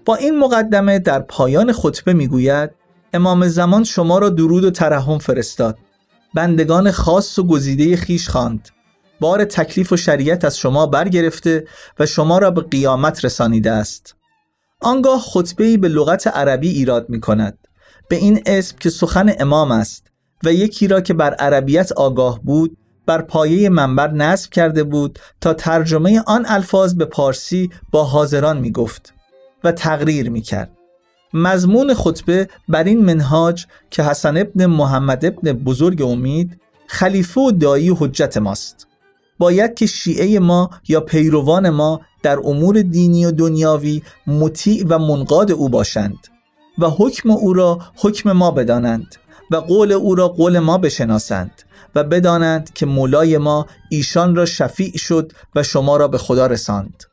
با 0.05 0.16
این 0.16 0.39
مقدمه 0.39 0.99
در 0.99 1.20
پایان 1.20 1.73
خطبه 1.73 2.12
می 2.12 2.27
گوید 2.27 2.70
امام 3.12 3.49
زمان 3.49 3.85
شما 3.85 4.18
را 4.18 4.29
درود 4.29 4.64
و 4.64 4.70
ترحم 4.70 5.18
فرستاد. 5.18 5.79
بندگان 6.35 6.91
خاص 6.91 7.39
و 7.39 7.47
گزیده 7.47 7.97
خیش 7.97 8.28
خواند. 8.28 8.68
بار 9.20 9.45
تکلیف 9.45 9.93
و 9.93 9.97
شریعت 9.97 10.45
از 10.45 10.59
شما 10.59 10.87
برگرفته 10.87 11.66
و 11.99 12.07
شما 12.07 12.39
را 12.39 12.51
به 12.51 12.61
قیامت 12.61 13.24
رسانیده 13.24 13.70
است. 13.70 14.16
آنگاه 14.83 15.20
خطبه 15.20 15.76
به 15.76 15.89
لغت 15.89 16.26
عربی 16.26 16.68
ایراد 16.68 17.09
می 17.09 17.20
کند 17.20 17.59
به 18.09 18.16
این 18.16 18.43
اسم 18.47 18.76
که 18.80 18.91
سخن 18.91 19.35
امام 19.39 19.70
است 19.70 20.07
و 20.45 20.53
یکی 20.53 20.89
را 20.89 21.01
که 21.01 21.14
بر 21.14 21.35
عربیت 21.35 21.93
آگاه 21.93 22.41
بود 22.43 22.76
بر 23.07 23.22
پایه 23.22 23.68
منبر 23.68 24.11
نصب 24.11 24.51
کرده 24.51 24.85
بود 24.85 25.18
تا 25.41 25.55
ترجمه 25.55 26.22
آن 26.26 26.45
الفاظ 26.49 26.95
به 26.95 27.05
پارسی 27.05 27.70
با 27.93 28.05
حاضران 28.05 28.59
می 28.59 28.72
گفت 28.72 29.14
و 29.64 29.72
تقریر 29.72 30.30
می 30.30 30.41
کرد 30.41 30.70
مضمون 31.35 31.95
خطبه 31.95 32.49
بر 32.68 32.85
این 32.85 33.05
منهاج 33.05 33.66
که 33.91 34.03
حسن 34.03 34.37
ابن 34.37 34.66
محمد 34.66 35.24
ابن 35.24 35.53
بزرگ 35.53 36.03
امید 36.03 36.61
خلیفه 36.87 37.41
و 37.41 37.51
دایی 37.51 37.91
حجت 37.99 38.37
ماست. 38.37 38.87
باید 39.39 39.74
که 39.74 39.87
شیعه 39.87 40.39
ما 40.39 40.70
یا 40.89 41.01
پیروان 41.01 41.70
ما 41.70 42.01
در 42.22 42.39
امور 42.39 42.83
دینی 42.83 43.26
و 43.26 43.30
دنیاوی 43.30 44.03
مطیع 44.26 44.85
و 44.89 44.99
منقاد 44.99 45.53
او 45.53 45.68
باشند 45.68 46.18
و 46.78 46.91
حکم 46.91 47.30
او 47.30 47.53
را 47.53 47.78
حکم 47.97 48.33
ما 48.33 48.51
بدانند 48.51 49.16
و 49.51 49.57
قول 49.57 49.93
او 49.93 50.14
را 50.14 50.28
قول 50.28 50.59
ما 50.59 50.78
بشناسند 50.78 51.62
و 51.95 52.05
بدانند 52.05 52.72
که 52.72 52.87
مولای 52.87 53.39
ما 53.39 53.66
ایشان 53.91 54.37
را 54.37 54.47
شفیع 54.47 54.97
شد 54.97 55.33
و 55.55 55.62
شما 55.62 55.97
را 55.97 56.09
به 56.09 56.18
خدا 56.18 56.47
رساند. 56.47 57.05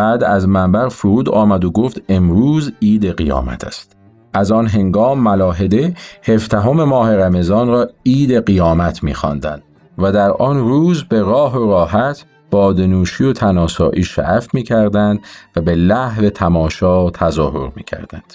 بعد 0.00 0.24
از 0.24 0.48
منبر 0.48 0.88
فرود 0.88 1.28
آمد 1.28 1.64
و 1.64 1.70
گفت 1.70 2.02
امروز 2.08 2.72
عید 2.82 3.16
قیامت 3.16 3.64
است 3.64 3.96
از 4.34 4.52
آن 4.52 4.66
هنگام 4.66 5.18
ملاحده 5.20 5.94
هفدهم 6.22 6.84
ماه 6.84 7.16
رمضان 7.16 7.68
را 7.68 7.88
عید 8.06 8.46
قیامت 8.46 9.02
می‌خواندند 9.02 9.62
و 9.98 10.12
در 10.12 10.30
آن 10.30 10.58
روز 10.58 11.04
به 11.04 11.20
راه 11.22 11.58
و 11.58 11.70
راحت 11.70 12.24
بادنوشی 12.50 13.24
و 13.24 13.32
تناسایی 13.32 14.02
شعف 14.02 14.54
می‌کردند 14.54 15.20
و 15.56 15.60
به 15.60 15.74
لحو 15.74 16.28
تماشا 16.30 17.10
تظاهر 17.10 17.72
می‌کردند. 17.76 18.34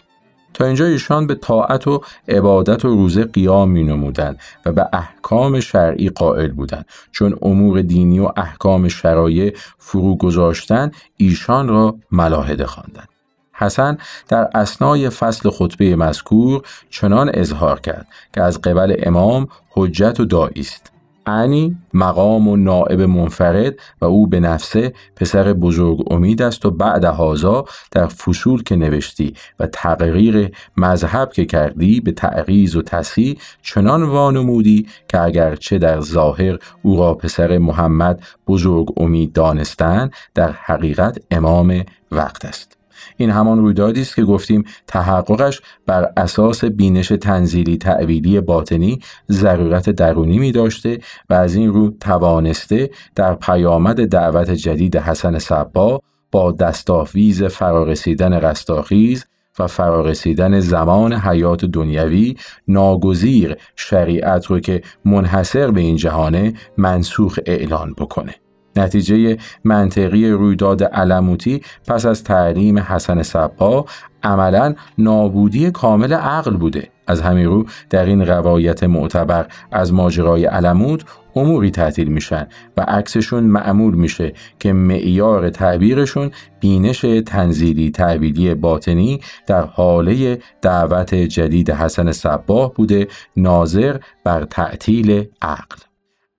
تا 0.56 0.66
اینجا 0.66 0.86
ایشان 0.86 1.28
به 1.28 1.36
طاعت 1.36 1.88
و 1.88 2.02
عبادت 2.28 2.86
و 2.86 2.88
روزه 2.88 3.24
قیام 3.24 3.70
می 3.72 3.84
نمودن 3.84 4.38
و 4.66 4.72
به 4.72 4.90
احکام 4.94 5.60
شرعی 5.60 6.10
قائل 6.10 6.52
بودند. 6.52 6.86
چون 7.12 7.38
امور 7.42 7.82
دینی 7.82 8.20
و 8.20 8.32
احکام 8.38 8.88
شرایع 8.88 9.54
فرو 9.78 10.16
گذاشتن 10.16 10.92
ایشان 11.18 11.68
را 11.68 11.96
ملاحده 12.12 12.66
خواندند. 12.66 13.10
حسن 13.54 13.98
در 14.28 14.50
اسنای 14.54 15.10
فصل 15.10 15.50
خطبه 15.50 15.96
مذکور 15.96 16.62
چنان 16.90 17.32
اظهار 17.34 17.80
کرد 17.80 18.08
که 18.34 18.42
از 18.42 18.62
قبل 18.62 18.96
امام 19.04 19.48
حجت 19.70 20.20
و 20.20 20.26
دایی 20.26 20.62
است. 20.62 20.95
انی 21.28 21.78
مقام 21.94 22.48
و 22.48 22.56
نائب 22.56 23.02
منفرد 23.02 23.74
و 24.02 24.06
او 24.06 24.28
به 24.28 24.40
نفسه 24.40 24.94
پسر 25.16 25.54
بزرگ 25.54 26.04
امید 26.12 26.42
است 26.42 26.66
و 26.66 26.72
بعد 26.72 27.04
هازا 27.04 27.66
در 27.92 28.08
فصول 28.08 28.64
که 28.64 28.76
نوشتی 28.76 29.34
و 29.60 29.68
تغییر 29.68 30.52
مذهب 30.78 31.34
که 31.34 31.46
کردی 31.46 32.00
به 32.00 32.12
تعریض 32.12 32.76
و 32.76 32.82
تصحیح 32.82 33.38
چنان 33.62 34.04
وانمودی 34.04 34.88
که 35.08 35.22
اگرچه 35.22 35.78
در 35.78 36.02
ظاهر 36.02 36.58
او 36.82 36.98
را 36.98 37.14
پسر 37.14 37.58
محمد 37.58 38.24
بزرگ 38.48 38.88
امید 38.98 39.34
دانستن 39.34 40.10
در 40.36 40.52
حقیقت 40.52 41.18
امام 41.32 41.84
وقت 42.12 42.46
است. 42.46 42.75
این 43.18 43.30
همان 43.30 43.60
رویدادی 43.60 44.02
است 44.02 44.16
که 44.16 44.24
گفتیم 44.24 44.64
تحققش 44.88 45.62
بر 45.86 46.12
اساس 46.18 46.66
بینش 46.66 47.08
تنزیلی 47.08 47.78
تعویلی 47.78 48.42
باطنی 48.42 49.00
ضرورت 49.32 49.90
درونی 49.90 50.40
می 50.40 50.52
داشته 50.52 51.00
و 51.30 51.34
از 51.34 51.56
این 51.56 51.74
رو 51.74 51.90
توانسته 52.00 52.90
در 53.16 53.34
پیامد 53.34 54.06
دعوت 54.08 54.52
جدید 54.52 54.98
حسن 54.98 55.40
صبا 55.40 56.02
با 56.32 56.52
دستاویز 56.52 57.44
فرارسیدن 57.44 58.34
رستاخیز 58.34 59.26
و 59.60 59.68
فرارسیدن 59.68 60.60
زمان 60.60 61.14
حیات 61.14 61.66
دنیوی 61.66 62.36
ناگزیر 62.68 63.56
شریعت 63.76 64.46
رو 64.46 64.60
که 64.60 64.82
منحصر 65.06 65.72
به 65.72 65.82
این 65.82 65.96
جهانه 65.96 66.54
منسوخ 66.78 67.40
اعلان 67.46 67.94
بکنه. 67.98 68.36
نتیجه 68.76 69.38
منطقی 69.64 70.30
رویداد 70.30 70.84
علموتی 70.84 71.62
پس 71.88 72.06
از 72.06 72.24
تعلیم 72.24 72.80
حسن 72.80 73.24
صبا 73.24 73.86
عملا 74.24 74.76
نابودی 74.98 75.72
کامل 75.72 76.14
عقل 76.14 76.58
بوده. 76.58 76.90
از 77.08 77.22
همین 77.22 77.46
رو 77.46 77.66
در 77.90 78.06
این 78.06 78.26
روایت 78.26 78.84
معتبر 78.84 79.46
از 79.72 79.94
ماجرای 79.94 80.46
علموت 80.46 81.04
اموری 81.36 81.72
تعطیل 81.72 82.08
میشن 82.08 82.48
و 82.78 82.82
عکسشون 82.82 83.44
معمول 83.44 83.96
میشه 83.96 84.34
که 84.60 84.74
معیار 84.74 85.50
تعبیرشون 85.50 86.32
بینش 86.60 87.06
تنزیلی 87.26 87.92
تعبیلی 87.92 88.54
باطنی 88.54 89.20
در 89.48 89.66
حاله 89.66 90.40
دعوت 90.62 91.16
جدید 91.16 91.72
حسن 91.72 92.12
صباه 92.12 92.74
بوده 92.74 93.08
ناظر 93.38 93.98
بر 94.24 94.46
تعطیل 94.46 95.28
عقل. 95.42 95.78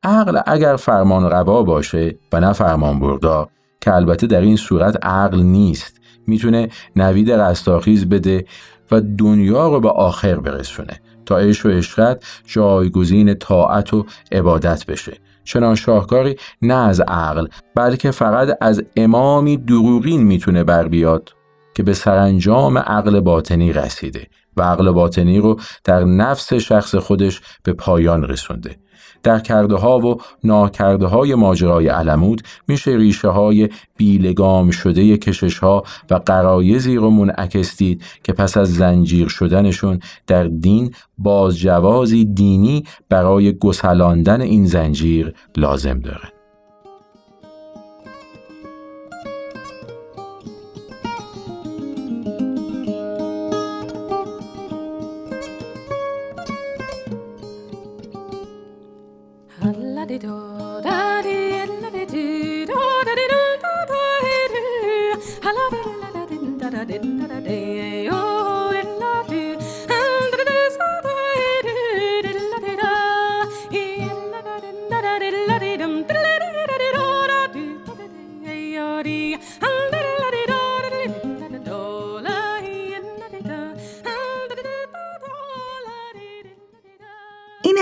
عقل 0.06 0.40
اگر 0.46 0.76
فرمان 0.76 1.30
روا 1.30 1.62
باشه 1.62 2.14
و 2.32 2.40
نه 2.40 2.52
فرمان 2.52 3.00
بردار 3.00 3.48
که 3.80 3.94
البته 3.94 4.26
در 4.26 4.40
این 4.40 4.56
صورت 4.56 5.06
عقل 5.06 5.42
نیست. 5.42 6.00
می‌تونه 6.26 6.68
نوید 6.96 7.32
رستاخیز 7.32 8.08
بده 8.08 8.44
و 8.90 9.00
دنیا 9.00 9.68
رو 9.68 9.80
به 9.80 9.90
آخر 9.90 10.34
برسونه 10.34 11.00
تا 11.26 11.38
عشق 11.38 11.66
و 11.66 11.68
عشقت 11.68 12.24
جایگزین 12.46 13.34
طاعت 13.34 13.94
و 13.94 14.06
عبادت 14.32 14.86
بشه. 14.86 15.12
چنان 15.44 15.74
شاهکاری 15.74 16.36
نه 16.62 16.74
از 16.74 17.00
عقل 17.00 17.46
بلکه 17.74 18.10
فقط 18.10 18.58
از 18.60 18.82
امامی 18.96 19.56
دروغین 19.56 20.22
می‌تونه 20.22 20.64
بر 20.64 20.88
بیاد 20.88 21.32
که 21.74 21.82
به 21.82 21.94
سرانجام 21.94 22.78
عقل 22.78 23.20
باطنی 23.20 23.72
رسیده. 23.72 24.26
و 24.56 24.62
عقل 24.62 24.90
باطنی 24.90 25.38
رو 25.38 25.60
در 25.84 26.04
نفس 26.04 26.54
شخص 26.54 26.94
خودش 26.94 27.40
به 27.62 27.72
پایان 27.72 28.24
رسونده 28.24 28.76
در 29.22 29.38
کرده 29.38 29.74
ها 29.74 29.98
و 29.98 30.16
ناکرده 30.44 31.06
های 31.06 31.34
ماجرای 31.34 31.88
علمود 31.88 32.42
میشه 32.68 32.90
ریشه 32.90 33.28
های 33.28 33.68
بیلگام 33.96 34.70
شده 34.70 35.16
کشش 35.16 35.58
ها 35.58 35.84
و 36.10 36.14
قرایزی 36.14 36.96
رو 36.96 37.10
منعکس 37.10 37.76
دید 37.76 38.02
که 38.24 38.32
پس 38.32 38.56
از 38.56 38.74
زنجیر 38.74 39.28
شدنشون 39.28 40.00
در 40.26 40.44
دین 40.44 40.94
باز 41.18 41.58
جوازی 41.58 42.24
دینی 42.24 42.84
برای 43.08 43.58
گسلاندن 43.58 44.40
این 44.40 44.66
زنجیر 44.66 45.34
لازم 45.56 46.00
داره. 46.00 46.35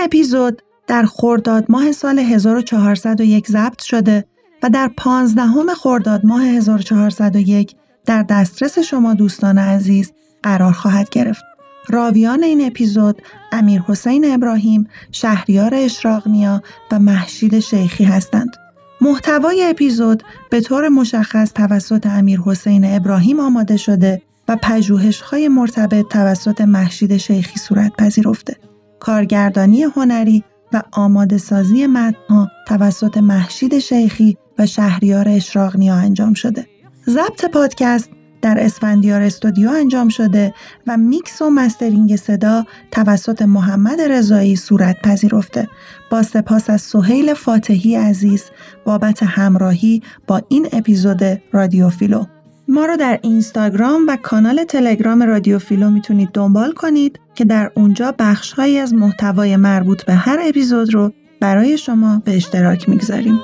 اپیزود 0.05 0.61
در 0.87 1.05
خرداد 1.05 1.65
ماه 1.69 1.91
سال 1.91 2.19
1401 2.19 3.47
ضبط 3.47 3.81
شده 3.81 4.25
و 4.63 4.69
در 4.69 4.91
15 4.97 5.43
خرداد 5.77 6.25
ماه 6.25 6.43
1401 6.43 7.75
در 8.05 8.23
دسترس 8.23 8.79
شما 8.79 9.13
دوستان 9.13 9.57
عزیز 9.57 10.11
قرار 10.43 10.71
خواهد 10.71 11.09
گرفت. 11.09 11.43
راویان 11.89 12.43
این 12.43 12.67
اپیزود 12.67 13.21
امیر 13.51 13.81
حسین 13.81 14.33
ابراهیم، 14.33 14.87
شهریار 15.11 15.75
اشراقنیا 15.75 16.61
و 16.91 16.99
محشید 16.99 17.59
شیخی 17.59 18.03
هستند. 18.03 18.55
محتوای 19.01 19.63
اپیزود 19.69 20.23
به 20.49 20.61
طور 20.61 20.89
مشخص 20.89 21.53
توسط 21.53 22.05
امیر 22.05 22.39
حسین 22.39 22.95
ابراهیم 22.95 23.39
آماده 23.39 23.77
شده 23.77 24.21
و 24.47 24.57
پژوهش 24.61 25.21
های 25.21 25.47
مرتبط 25.47 26.07
توسط 26.07 26.61
محشید 26.61 27.17
شیخی 27.17 27.59
صورت 27.59 27.91
پذیرفته. 27.97 28.55
کارگردانی 28.99 29.83
هنری 29.83 30.43
و 30.73 30.81
آماده 30.91 31.37
سازی 31.37 31.87
متنها 31.87 32.47
توسط 32.67 33.17
مهشید 33.17 33.79
شیخی 33.79 34.37
و 34.59 34.65
شهریار 34.65 35.29
اشراقنیا 35.29 35.95
انجام 35.95 36.33
شده. 36.33 36.67
ضبط 37.09 37.45
پادکست 37.45 38.09
در 38.41 38.59
اسفندیار 38.59 39.21
استودیو 39.21 39.69
انجام 39.69 40.09
شده 40.09 40.53
و 40.87 40.97
میکس 40.97 41.41
و 41.41 41.49
mastering 41.49 42.15
صدا 42.15 42.63
توسط 42.91 43.41
محمد 43.41 44.01
رضایی 44.01 44.55
صورت 44.55 45.01
پذیرفته 45.01 45.67
با 46.11 46.23
سپاس 46.23 46.69
از 46.69 46.81
سهیل 46.81 47.33
فاتحی 47.33 47.95
عزیز 47.95 48.43
بابت 48.85 49.23
همراهی 49.23 50.01
با 50.27 50.41
این 50.49 50.67
اپیزود 50.73 51.41
رادیو 51.51 51.89
فیلو 51.89 52.25
ما 52.67 52.85
رو 52.85 52.97
در 52.97 53.19
اینستاگرام 53.21 54.05
و 54.07 54.17
کانال 54.23 54.63
تلگرام 54.63 55.23
رادیو 55.23 55.59
فیلو 55.59 55.89
می‌تونید 55.89 56.29
دنبال 56.33 56.71
کنید 56.71 57.19
که 57.35 57.45
در 57.45 57.71
اونجا 57.75 58.15
بخشهایی 58.19 58.77
از 58.77 58.93
محتوای 58.93 59.55
مربوط 59.55 60.05
به 60.05 60.13
هر 60.13 60.39
اپیزود 60.43 60.93
رو 60.93 61.11
برای 61.39 61.77
شما 61.77 62.21
به 62.25 62.35
اشتراک 62.35 62.89
می‌گذاریم. 62.89 63.39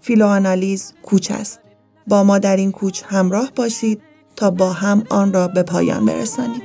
فیلوآنالیز 0.00 0.94
کوچ 1.02 1.30
است. 1.30 1.60
با 2.06 2.24
ما 2.24 2.38
در 2.38 2.56
این 2.56 2.72
کوچ 2.72 3.02
همراه 3.06 3.50
باشید 3.56 4.02
تا 4.42 4.50
با 4.50 4.72
هم 4.72 5.04
آن 5.10 5.32
را 5.32 5.48
به 5.48 5.62
پایان 5.62 6.06
برسانیم. 6.06 6.62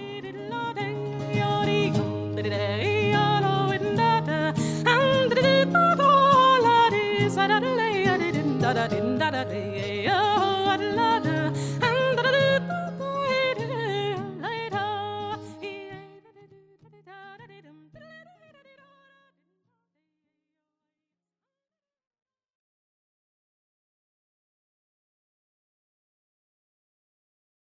da 8.61 8.73
da 8.73 9.43
da 9.45 9.66